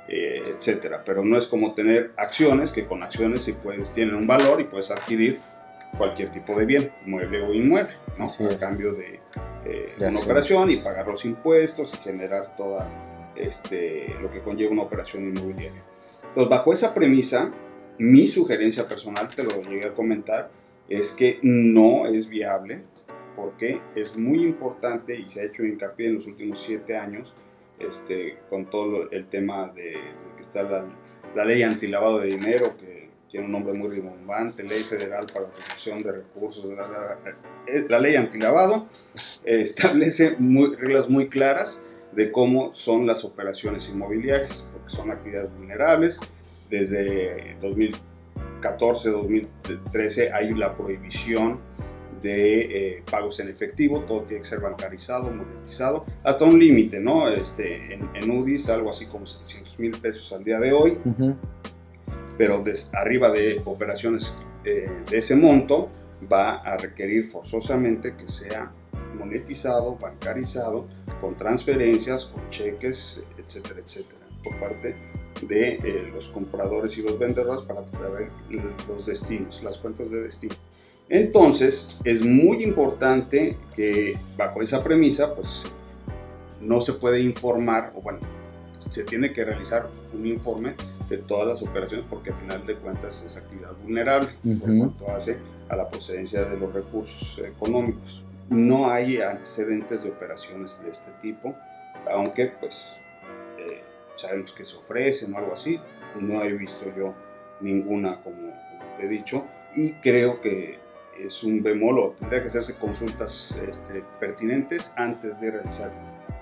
eh, 0.09 0.43
etcétera. 0.47 1.03
Pero 1.05 1.25
no 1.25 1.37
es 1.37 1.47
como 1.47 1.75
tener 1.75 2.12
acciones, 2.17 2.73
que 2.73 2.87
con 2.87 3.03
acciones 3.03 3.43
sí 3.43 3.53
puedes, 3.53 3.93
tienen 3.93 4.14
un 4.14 4.27
valor 4.27 4.61
y 4.61 4.64
puedes 4.64 4.91
adquirir 4.91 5.41
cualquier 5.97 6.31
tipo 6.31 6.55
de 6.55 6.67
bien, 6.67 6.93
mueble 7.07 7.43
o 7.43 7.55
inmueble, 7.55 7.93
¿no? 8.19 8.27
a 8.27 8.59
cambio 8.59 8.93
de, 8.93 9.21
eh, 9.64 9.95
una 9.99 10.21
operación 10.21 10.71
y 10.71 10.77
pagar 10.77 11.07
los 11.09 11.25
impuestos 11.25 11.95
y 11.95 11.97
generar 11.99 12.57
toda 12.57 12.88
este, 13.37 14.14
lo 14.21 14.31
que 14.31 14.41
conlleva 14.41 14.73
una 14.73 14.83
operación 14.83 15.25
inmobiliaria. 15.25 15.83
Entonces, 16.25 16.49
bajo 16.49 16.73
esa 16.73 16.95
premisa, 16.95 17.51
mi 17.99 18.27
sugerencia 18.27 18.87
personal, 18.87 19.29
te 19.29 19.45
lo 19.45 19.61
llegué 19.62 19.87
a 19.87 19.95
comentar, 19.95 20.51
es 20.88 21.11
que 21.11 21.38
no 21.43 22.07
es 22.07 22.29
viable 22.29 22.85
porque 23.38 23.81
es 23.94 24.16
muy 24.16 24.42
importante 24.42 25.14
y 25.14 25.31
se 25.31 25.40
ha 25.40 25.44
hecho 25.44 25.64
hincapié 25.64 26.09
en 26.09 26.16
los 26.16 26.27
últimos 26.27 26.59
siete 26.59 26.96
años 26.96 27.35
este, 27.79 28.38
con 28.51 28.68
todo 28.68 29.09
el 29.12 29.27
tema 29.27 29.68
de, 29.68 29.92
que 30.35 30.42
está 30.42 30.64
la, 30.64 30.85
la 31.37 31.44
ley 31.44 31.62
antilavado 31.62 32.18
de 32.18 32.27
dinero, 32.27 32.77
que 32.77 33.11
tiene 33.31 33.46
un 33.46 33.53
nombre 33.53 33.74
muy 33.74 33.90
rimbombante, 33.90 34.64
ley 34.64 34.81
federal 34.81 35.27
para 35.27 35.46
la 35.46 35.53
protección 35.53 36.03
de 36.03 36.11
recursos, 36.11 36.64
la, 36.64 37.16
la, 37.88 38.01
ley 38.01 38.16
antilavado 38.16 38.88
establece 39.44 40.35
muy, 40.40 40.74
reglas 40.74 41.09
muy 41.09 41.29
claras 41.29 41.81
de 42.11 42.33
cómo 42.33 42.74
son 42.74 43.07
las 43.07 43.24
operaciones 43.24 43.88
inmobiliarias, 43.88 44.68
porque 44.72 44.90
son 44.90 45.12
actividades 45.12 45.55
vulnerables. 45.57 46.18
Desde 46.68 47.57
2014, 47.61 49.11
2013 49.11 50.33
hay 50.33 50.53
la 50.55 50.77
prohibición 50.77 51.67
de 52.22 52.96
eh, 52.96 53.02
pagos 53.11 53.40
en 53.40 53.48
efectivo, 53.48 54.00
todo 54.04 54.22
tiene 54.22 54.42
que 54.42 54.48
ser 54.48 54.61
bancarizado, 54.61 55.31
monetizado, 55.31 56.04
hasta 56.22 56.44
un 56.44 56.59
límite, 56.59 57.00
¿no? 57.00 57.28
Este, 57.28 57.94
en, 57.94 58.31
UDIs 58.31 58.68
algo 58.68 58.90
así 58.90 59.07
como 59.07 59.26
700 59.26 59.78
mil 59.81 59.92
pesos 59.92 60.33
al 60.33 60.44
día 60.44 60.59
de 60.59 60.72
hoy, 60.72 60.98
pero 62.37 62.62
arriba 62.92 63.31
de 63.31 63.62
operaciones 63.64 64.37
eh, 64.64 64.90
de 65.09 65.18
ese 65.18 65.35
monto 65.35 65.88
va 66.31 66.57
a 66.57 66.76
requerir 66.76 67.24
forzosamente 67.24 68.16
que 68.16 68.24
sea 68.24 68.72
monetizado, 69.14 69.96
bancarizado, 69.96 70.87
con 71.20 71.37
transferencias, 71.37 72.26
con 72.26 72.48
cheques, 72.50 73.22
etcétera, 73.37 73.81
etcétera, 73.81 74.20
por 74.42 74.59
parte 74.61 74.96
de 75.42 75.74
eh, 75.74 76.11
los 76.12 76.28
compradores 76.28 76.96
y 76.98 77.02
los 77.02 77.18
vendedores 77.18 77.62
para 77.62 77.85
traer 77.85 78.31
los 78.88 79.07
destinos, 79.07 79.62
las 79.62 79.78
cuentas 79.78 80.11
de 80.11 80.22
destino. 80.22 80.54
Entonces, 81.11 81.99
es 82.05 82.23
muy 82.23 82.62
importante 82.62 83.57
que 83.75 84.18
bajo 84.37 84.61
esa 84.61 84.85
premisa, 84.85 85.35
pues 85.35 85.62
no 86.61 86.81
se 86.81 86.92
puede 86.92 87.21
informar, 87.21 87.92
o 87.97 88.03
bueno, 88.03 88.18
se 88.90 89.05
tiene 89.05 89.33
que 89.33 89.44
realizar 89.44 89.88
un 90.12 90.27
informe 90.27 90.75
de 91.09 91.18
todas 91.18 91.47
las 91.47 91.62
operaciones 91.62 92.05
porque 92.09 92.31
al 92.31 92.37
final 92.37 92.66
de 92.66 92.75
cuentas 92.77 93.25
es 93.25 93.37
actividad 93.37 93.73
vulnerable 93.83 94.31
por 94.61 94.77
cuanto 94.77 95.11
hace 95.11 95.38
a 95.68 95.77
la 95.77 95.88
procedencia 95.88 96.44
de 96.44 96.59
los 96.59 96.73
recursos 96.73 97.38
económicos. 97.38 98.23
No 98.51 98.90
hay 98.90 99.21
antecedentes 99.21 100.03
de 100.03 100.11
operaciones 100.11 100.81
de 100.83 100.90
este 100.90 101.11
tipo, 101.21 101.55
aunque 102.11 102.47
pues 102.47 102.94
eh, 103.59 103.83
sabemos 104.14 104.53
que 104.53 104.64
se 104.64 104.77
ofrecen 104.77 105.35
o 105.35 105.38
algo 105.38 105.55
así. 105.55 105.81
No 106.21 106.42
he 106.42 106.53
visto 106.53 106.85
yo 106.97 107.14
ninguna, 107.61 108.21
como, 108.23 108.37
como 108.37 108.97
te 108.99 109.07
he 109.07 109.09
dicho, 109.09 109.44
y 109.75 109.92
creo 109.94 110.40
que 110.40 110.79
es 111.18 111.42
un 111.44 111.62
bemol 111.62 111.98
o 111.98 112.11
tendría 112.18 112.42
que 112.42 112.48
hacerse 112.48 112.76
consultas 112.76 113.57
este, 113.68 114.04
pertinentes 114.20 114.92
antes 114.96 115.40
de 115.40 115.50
realizar 115.50 115.90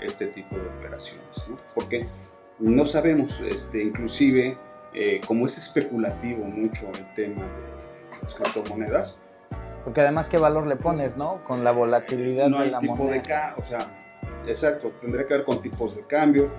este 0.00 0.26
tipo 0.26 0.56
de 0.56 0.66
operaciones. 0.78 1.48
¿no? 1.48 1.56
¿Por 1.74 1.88
qué? 1.88 2.06
no 2.58 2.86
sabemos, 2.86 3.40
este, 3.40 3.82
inclusive, 3.82 4.56
eh, 4.94 5.20
como 5.26 5.46
es 5.46 5.58
especulativo 5.58 6.44
mucho 6.44 6.88
el 6.88 7.14
tema 7.14 7.42
de 7.42 8.22
las 8.22 8.34
criptomonedas. 8.34 9.16
Porque 9.84 10.00
además, 10.00 10.28
¿qué 10.28 10.38
valor 10.38 10.66
le 10.66 10.76
pones, 10.76 11.16
no? 11.16 11.44
Con 11.44 11.62
la 11.62 11.70
volatilidad 11.70 12.48
no 12.48 12.58
de 12.58 12.64
hay 12.64 12.70
la 12.70 12.80
tipo 12.80 12.96
moneda. 12.96 13.12
de 13.12 13.22
ca 13.22 13.54
o 13.56 13.62
sea, 13.62 13.86
exacto, 14.46 14.92
tendría 15.00 15.26
que 15.26 15.34
ver 15.34 15.44
con 15.44 15.60
tipos 15.60 15.96
de 15.96 16.04
cambio, 16.06 16.50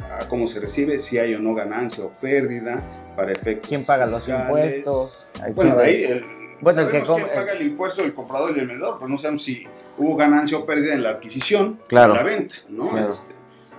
a 0.00 0.28
cómo 0.28 0.46
se 0.48 0.60
recibe, 0.60 0.98
si 0.98 1.18
hay 1.18 1.34
o 1.34 1.38
no 1.38 1.54
ganancia 1.54 2.04
o 2.04 2.10
pérdida, 2.10 2.82
para 3.16 3.32
efectos 3.32 3.68
¿Quién 3.68 3.84
paga 3.84 4.06
los 4.06 4.24
fiscales. 4.24 4.78
impuestos? 4.78 5.30
Hay 5.40 5.52
Bueno, 5.52 5.76
de 5.76 5.84
ahí 5.84 6.04
el, 6.04 6.24
Bueno, 6.64 6.80
el 6.80 6.86
que 6.88 7.00
sabemos 7.00 7.16
quién 7.30 7.34
paga 7.38 7.52
el 7.52 7.62
impuesto 7.66 8.02
del 8.02 8.14
comprador 8.14 8.56
y 8.56 8.60
el 8.60 8.66
vendedor, 8.66 8.96
pero 8.98 9.08
no 9.08 9.18
sabemos 9.18 9.44
si 9.44 9.66
hubo 9.98 10.16
ganancia 10.16 10.58
o 10.58 10.66
pérdida 10.66 10.94
en 10.94 11.02
la 11.02 11.10
adquisición 11.10 11.78
Claro. 11.88 12.14
o 12.14 12.16
en 12.16 12.24
la 12.24 12.30
venta, 12.30 12.54
¿no? 12.68 12.88
Claro. 12.88 13.10
Este, 13.10 13.34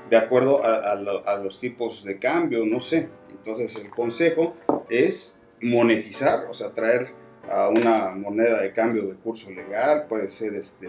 de 0.09 0.17
acuerdo 0.17 0.63
a, 0.63 0.91
a 0.91 1.33
a 1.33 1.37
los 1.39 1.59
tipos 1.59 2.03
de 2.03 2.19
cambio, 2.19 2.63
no 2.65 2.79
sé. 2.79 3.09
Entonces 3.31 3.75
el 3.83 3.89
consejo 3.89 4.55
es 4.89 5.39
monetizar, 5.61 6.45
o 6.49 6.53
sea, 6.53 6.69
traer 6.71 7.09
a 7.51 7.69
una 7.69 8.09
moneda 8.15 8.61
de 8.61 8.71
cambio 8.71 9.03
de 9.03 9.15
curso 9.15 9.51
legal, 9.51 10.05
puede 10.07 10.27
ser 10.29 10.53
este, 10.55 10.87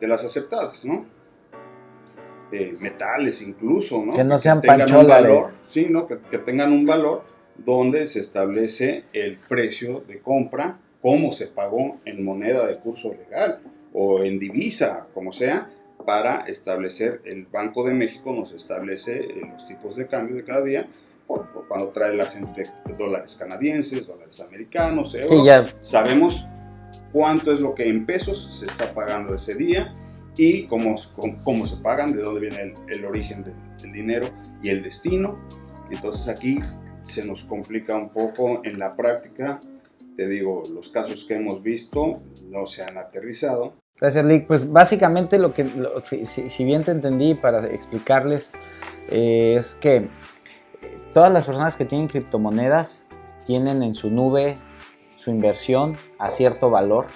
de 0.00 0.08
las 0.08 0.24
aceptadas, 0.24 0.84
¿no? 0.84 1.06
Eh, 2.50 2.76
metales 2.80 3.42
incluso, 3.42 4.04
¿no? 4.04 4.12
Que 4.12 4.24
no 4.24 4.38
sean 4.38 4.60
tengan 4.60 4.92
un 4.92 5.06
valor, 5.06 5.44
sí, 5.68 5.86
¿no? 5.90 6.06
Que, 6.06 6.18
que 6.18 6.38
tengan 6.38 6.72
un 6.72 6.86
valor 6.86 7.22
donde 7.56 8.08
se 8.08 8.20
establece 8.20 9.04
el 9.12 9.38
precio 9.48 10.02
de 10.06 10.20
compra, 10.20 10.78
cómo 11.00 11.32
se 11.32 11.46
pagó 11.48 11.98
en 12.04 12.24
moneda 12.24 12.66
de 12.66 12.76
curso 12.78 13.14
legal 13.14 13.60
o 13.92 14.22
en 14.22 14.38
divisa, 14.38 15.06
como 15.14 15.32
sea, 15.32 15.70
para 16.04 16.40
establecer, 16.46 17.20
el 17.24 17.46
Banco 17.46 17.84
de 17.84 17.92
México 17.92 18.32
nos 18.32 18.52
establece 18.52 19.20
eh, 19.20 19.42
los 19.52 19.66
tipos 19.66 19.96
de 19.96 20.06
cambio 20.06 20.36
de 20.36 20.44
cada 20.44 20.64
día, 20.64 20.88
por, 21.26 21.52
por 21.52 21.68
cuando 21.68 21.88
trae 21.88 22.14
la 22.16 22.26
gente 22.26 22.70
dólares 22.98 23.36
canadienses, 23.36 24.06
dólares 24.06 24.40
americanos, 24.40 25.14
euros, 25.14 25.30
Sí, 25.30 25.44
ya. 25.44 25.74
sabemos 25.80 26.46
cuánto 27.12 27.52
es 27.52 27.60
lo 27.60 27.74
que 27.74 27.88
en 27.88 28.06
pesos 28.06 28.56
se 28.58 28.66
está 28.66 28.94
pagando 28.94 29.34
ese 29.34 29.54
día 29.54 29.94
y 30.36 30.62
cómo, 30.64 30.96
cómo, 31.14 31.36
cómo 31.44 31.66
se 31.66 31.76
pagan, 31.78 32.12
de 32.14 32.22
dónde 32.22 32.40
viene 32.40 32.62
el, 32.62 32.74
el 32.88 33.04
origen 33.04 33.44
del, 33.44 33.54
del 33.80 33.92
dinero 33.92 34.30
y 34.62 34.70
el 34.70 34.82
destino. 34.82 35.38
Entonces 35.90 36.28
aquí 36.28 36.58
se 37.02 37.24
nos 37.26 37.44
complica 37.44 37.96
un 37.96 38.10
poco 38.10 38.62
en 38.64 38.78
la 38.78 38.96
práctica. 38.96 39.60
Te 40.18 40.26
digo, 40.26 40.64
los 40.68 40.88
casos 40.88 41.24
que 41.24 41.36
hemos 41.36 41.62
visto 41.62 42.20
no 42.50 42.66
se 42.66 42.82
han 42.82 42.98
aterrizado. 42.98 43.74
Gracias, 44.00 44.26
Lick. 44.26 44.48
Pues 44.48 44.68
básicamente 44.68 45.38
lo 45.38 45.54
que, 45.54 45.64
si 46.24 46.64
bien 46.64 46.82
te 46.82 46.90
entendí 46.90 47.34
para 47.34 47.64
explicarles, 47.66 48.52
eh, 49.10 49.54
es 49.56 49.76
que 49.76 49.94
eh, 49.98 50.08
todas 51.14 51.32
las 51.32 51.44
personas 51.44 51.76
que 51.76 51.84
tienen 51.84 52.08
criptomonedas 52.08 53.06
tienen 53.46 53.84
en 53.84 53.94
su 53.94 54.10
nube 54.10 54.56
su 55.16 55.30
inversión 55.30 55.96
a 56.18 56.30
cierto 56.30 56.68
valor 56.68 57.06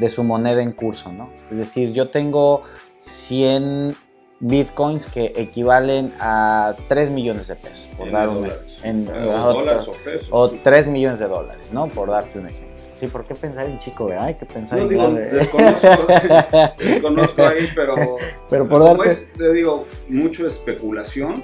de 0.00 0.08
su 0.08 0.24
moneda 0.24 0.64
en 0.64 0.72
curso, 0.72 1.12
¿no? 1.12 1.32
Es 1.48 1.58
decir, 1.58 1.92
yo 1.92 2.10
tengo 2.10 2.64
100 2.98 3.94
bitcoins 4.42 5.06
que 5.06 5.32
equivalen 5.36 6.12
a 6.18 6.74
3 6.88 7.10
millones 7.10 7.46
de 7.46 7.54
pesos, 7.54 7.88
por 7.96 8.08
en 8.08 8.12
dar 8.12 8.28
un 8.28 8.42
dólares. 8.42 8.78
en- 8.82 9.08
o 9.08 9.30
ajá, 9.32 9.46
dólares 9.52 9.88
o 9.88 9.92
pesos. 9.92 10.28
o 10.30 10.50
3 10.50 10.88
millones 10.88 11.20
de 11.20 11.28
dólares, 11.28 11.72
¿no? 11.72 11.86
Por 11.88 12.10
darte 12.10 12.38
un 12.40 12.48
ejemplo. 12.48 12.72
Sí, 12.94 13.06
¿por 13.06 13.24
qué 13.24 13.34
pensar 13.36 13.66
en 13.66 13.78
chico, 13.78 14.06
verdad? 14.06 14.26
Hay 14.26 14.34
que 14.34 14.46
pensar 14.46 14.78
No 14.78 14.84
en 14.84 14.90
digo, 14.90 15.02
grande. 15.02 15.22
desconozco, 15.30 15.88
desconozco 16.78 17.46
ahí, 17.46 17.68
pero, 17.74 17.94
Pero 18.50 18.68
por 18.68 18.80
como 18.82 18.94
darte- 18.96 19.10
es, 19.12 19.32
te 19.32 19.52
digo, 19.52 19.86
mucho 20.08 20.46
especulación 20.46 21.42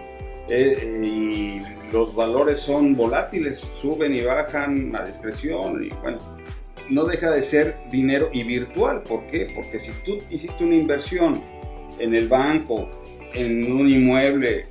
eh, 0.49 0.79
eh, 0.83 1.05
y 1.07 1.63
los 1.93 2.15
valores 2.15 2.59
son 2.59 2.97
volátiles, 2.97 3.59
suben 3.61 4.13
y 4.15 4.23
bajan 4.23 4.95
a 4.97 5.05
discreción 5.05 5.85
y 5.85 5.89
bueno, 6.03 6.19
no 6.91 7.05
deja 7.05 7.31
de 7.31 7.43
ser 7.43 7.77
dinero 7.91 8.29
y 8.33 8.43
virtual. 8.45 9.03
¿Por 9.03 9.23
qué? 9.27 9.47
Porque 9.55 9.79
si 9.79 9.93
tú 10.05 10.19
hiciste 10.31 10.65
una 10.65 10.75
inversión 10.77 11.41
en 11.99 12.15
el 12.15 12.29
banco, 12.29 12.89
en 13.35 13.71
un 13.73 13.89
inmueble, 13.89 14.67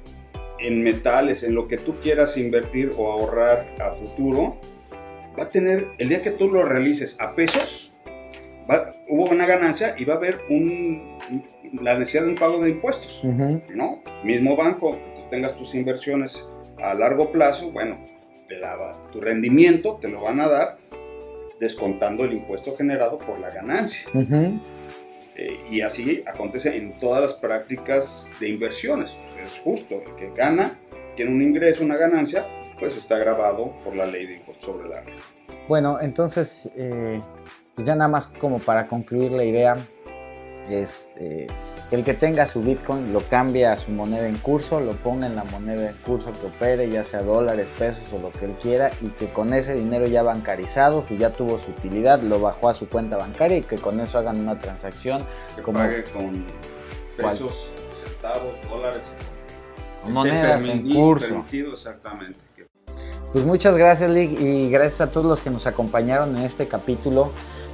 en 0.59 0.83
metales, 0.83 1.43
en 1.43 1.53
lo 1.53 1.67
que 1.67 1.77
tú 1.77 1.95
quieras 2.01 2.37
invertir 2.37 2.91
o 2.97 3.11
ahorrar 3.11 3.73
a 3.79 3.91
futuro, 3.91 4.57
va 5.39 5.43
a 5.43 5.49
tener, 5.49 5.87
el 5.99 6.09
día 6.09 6.21
que 6.21 6.31
tú 6.31 6.49
lo 6.49 6.63
realices 6.63 7.19
a 7.19 7.35
pesos, 7.35 7.93
va- 8.69 8.93
hubo 9.07 9.25
una 9.25 9.45
ganancia 9.45 9.93
y 9.97 10.05
va 10.05 10.15
a 10.15 10.17
haber 10.17 10.39
un, 10.49 11.17
la 11.81 11.97
necesidad 11.99 12.23
de 12.23 12.29
un 12.29 12.35
pago 12.35 12.59
de 12.59 12.71
impuestos. 12.71 13.21
Ujú. 13.23 13.61
¿no? 13.75 14.01
Mismo 14.23 14.55
banco, 14.55 14.91
que 14.91 15.09
tú 15.15 15.21
tengas 15.29 15.55
tus 15.55 15.75
inversiones 15.75 16.47
a 16.81 16.93
largo 16.95 17.31
plazo, 17.31 17.71
bueno, 17.71 17.97
te 18.47 18.57
la 18.57 18.77
tu 19.11 19.19
rendimiento 19.21 19.97
te 20.01 20.07
lo 20.09 20.21
van 20.21 20.39
a 20.39 20.47
dar 20.47 20.77
descontando 21.59 22.23
el 22.23 22.33
impuesto 22.33 22.75
generado 22.75 23.19
por 23.19 23.39
la 23.39 23.49
ganancia. 23.51 24.07
Ujú. 24.13 24.59
Eh, 25.37 25.59
y 25.69 25.81
así 25.81 26.23
acontece 26.25 26.75
en 26.77 26.91
todas 26.91 27.21
las 27.21 27.33
prácticas 27.35 28.29
de 28.39 28.49
inversiones. 28.49 29.17
Es 29.43 29.59
justo, 29.63 30.01
el 30.03 30.15
que 30.15 30.31
gana, 30.35 30.79
tiene 31.15 31.31
un 31.31 31.41
ingreso, 31.41 31.83
una 31.83 31.95
ganancia, 31.95 32.47
pues 32.79 32.97
está 32.97 33.17
grabado 33.17 33.75
por 33.83 33.95
la 33.95 34.05
ley 34.05 34.25
de 34.25 34.35
impuesto 34.37 34.65
sobre 34.65 34.89
la 34.89 35.01
renta. 35.01 35.23
Bueno, 35.67 35.99
entonces, 36.01 36.71
eh, 36.75 37.19
pues 37.75 37.85
ya 37.85 37.95
nada 37.95 38.07
más 38.07 38.27
como 38.27 38.59
para 38.59 38.87
concluir 38.87 39.31
la 39.31 39.43
idea, 39.43 39.77
es 40.69 41.13
eh, 41.17 41.47
el 41.91 42.03
que 42.03 42.13
tenga 42.13 42.45
su 42.45 42.61
Bitcoin 42.63 43.13
lo 43.13 43.21
cambie 43.21 43.65
a 43.65 43.77
su 43.77 43.91
moneda 43.91 44.27
en 44.27 44.37
curso, 44.37 44.79
lo 44.81 44.91
ponga 44.97 45.25
en 45.27 45.35
la 45.37 45.45
moneda 45.45 45.89
en 45.89 45.95
curso 45.97 46.31
que 46.33 46.47
opere, 46.47 46.89
ya 46.89 47.03
sea 47.05 47.21
dólares, 47.23 47.71
pesos 47.77 48.11
o 48.13 48.19
lo 48.19 48.31
que 48.31 48.45
él 48.45 48.55
quiera, 48.61 48.91
y 49.01 49.09
que 49.11 49.27
con 49.29 49.53
ese 49.53 49.73
dinero 49.75 50.05
ya 50.05 50.21
bancarizado, 50.21 51.01
si 51.01 51.17
ya 51.17 51.31
tuvo 51.31 51.57
su 51.59 51.71
utilidad, 51.71 52.21
lo 52.21 52.41
bajó 52.41 52.67
a 52.69 52.73
su 52.73 52.89
cuenta 52.89 53.15
bancaria 53.15 53.57
y 53.57 53.61
que 53.61 53.77
con 53.77 53.99
eso 54.01 54.17
hagan 54.17 54.39
una 54.39 54.59
transacción 54.59 55.25
Que 55.55 55.61
Como- 55.61 55.79
pague 55.79 56.03
con 56.05 56.45
pesos, 57.15 57.69
centavos, 58.03 58.53
dólares. 58.69 59.13
con 60.03 60.11
monedas 60.13 60.63
en 60.65 60.93
curso. 60.93 61.45
exactamente. 61.51 62.37
Pues 63.33 63.45
muchas 63.45 63.77
gracias, 63.77 64.09
Lick, 64.09 64.39
y 64.39 64.69
gracias 64.69 65.01
a 65.01 65.11
todos 65.11 65.25
los 65.25 65.41
que 65.41 65.49
nos 65.49 65.67
acompañaron 65.67 66.35
en 66.37 66.43
este 66.43 66.67
capítulo. 66.67 67.31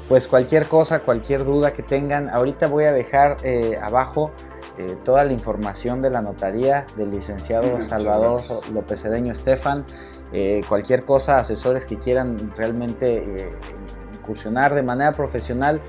Pues 0.10 0.28
cualquier 0.28 0.68
cosa, 0.68 1.00
cualquier 1.00 1.46
duda 1.46 1.74
que 1.74 1.82
tengan, 1.82 2.30
ahorita 2.30 2.68
voy 2.68 2.84
a 2.84 2.92
dejar 2.92 3.38
eh, 3.44 3.78
abajo 3.82 4.32
eh, 4.78 4.98
toda 5.04 5.24
la 5.24 5.34
información 5.34 6.02
de 6.02 6.10
la 6.10 6.22
notaría 6.24 6.88
del 6.98 7.12
licenciado 7.12 7.80
Salvador. 7.80 8.42
López 8.74 9.04
Cedeño 9.04 9.32
Estefan. 9.32 9.86
Eh, 10.32 10.64
cualquier 10.68 11.06
cosa, 11.06 11.38
asesores 11.38 11.86
que 11.86 12.00
quieran 12.00 12.52
realmente 12.56 13.18
eh, 13.18 13.50
incursionar 14.16 14.74
de 14.74 14.82
manera 14.82 15.12
profesional, 15.12 15.80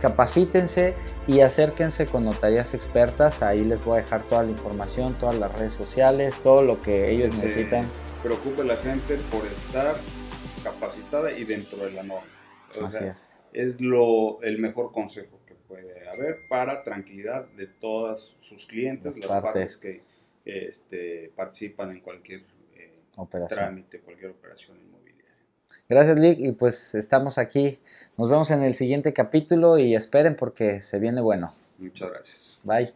capacítense 0.00 0.96
y 1.28 1.38
acérquense 1.38 2.06
con 2.06 2.24
notarías 2.24 2.74
expertas. 2.74 3.42
Ahí 3.42 3.64
les 3.64 3.84
voy 3.84 3.98
a 3.98 4.02
dejar 4.02 4.24
toda 4.24 4.42
la 4.42 4.50
información, 4.50 5.14
todas 5.14 5.36
las 5.36 5.52
redes 5.52 5.72
sociales, 5.72 6.34
todo 6.42 6.62
lo 6.62 6.82
que 6.82 7.12
ellos 7.12 7.30
que 7.30 7.42
necesitan. 7.42 7.86
preocupe 8.24 8.64
la 8.64 8.76
gente 8.76 9.18
por 9.30 9.46
estar 9.46 9.94
capacitada 10.64 11.30
y 11.30 11.44
dentro 11.44 11.78
de 11.84 11.92
la 11.92 12.02
norma. 12.02 12.26
O 12.80 12.86
Así 12.86 12.98
sea, 12.98 13.12
es. 13.12 13.28
Es 13.52 13.80
lo, 13.80 14.40
el 14.42 14.58
mejor 14.58 14.92
consejo 14.92 15.40
que 15.46 15.54
puede 15.54 16.08
haber 16.08 16.46
para 16.48 16.82
tranquilidad 16.82 17.46
de 17.50 17.66
todas 17.66 18.36
sus 18.40 18.66
clientes, 18.66 19.18
Las 19.18 19.30
las, 19.30 19.42
partes. 19.42 19.52
partes, 19.52 19.76
que 19.78 20.02
este, 20.44 21.32
participan 21.36 21.90
en 21.92 22.00
cualquier 22.00 22.40
eh, 22.74 22.94
Operación. 23.16 23.58
trámite, 23.58 24.00
cualquier 24.00 24.30
operación 24.32 24.76
inmobiliaria. 24.78 25.24
Gracias, 25.88 26.18
Lick. 26.18 26.38
Y 26.40 26.52
pues 26.52 26.94
estamos 26.94 27.38
aquí. 27.38 27.78
Nos 28.18 28.28
vemos 28.30 28.50
en 28.50 28.62
el 28.62 28.74
siguiente 28.74 29.12
capítulo 29.12 29.78
y 29.78 29.94
esperen 29.94 30.36
porque 30.36 30.80
se 30.80 30.98
viene 30.98 31.20
bueno. 31.20 31.52
Muchas 31.78 32.10
gracias. 32.10 32.60
Bye. 32.64 32.92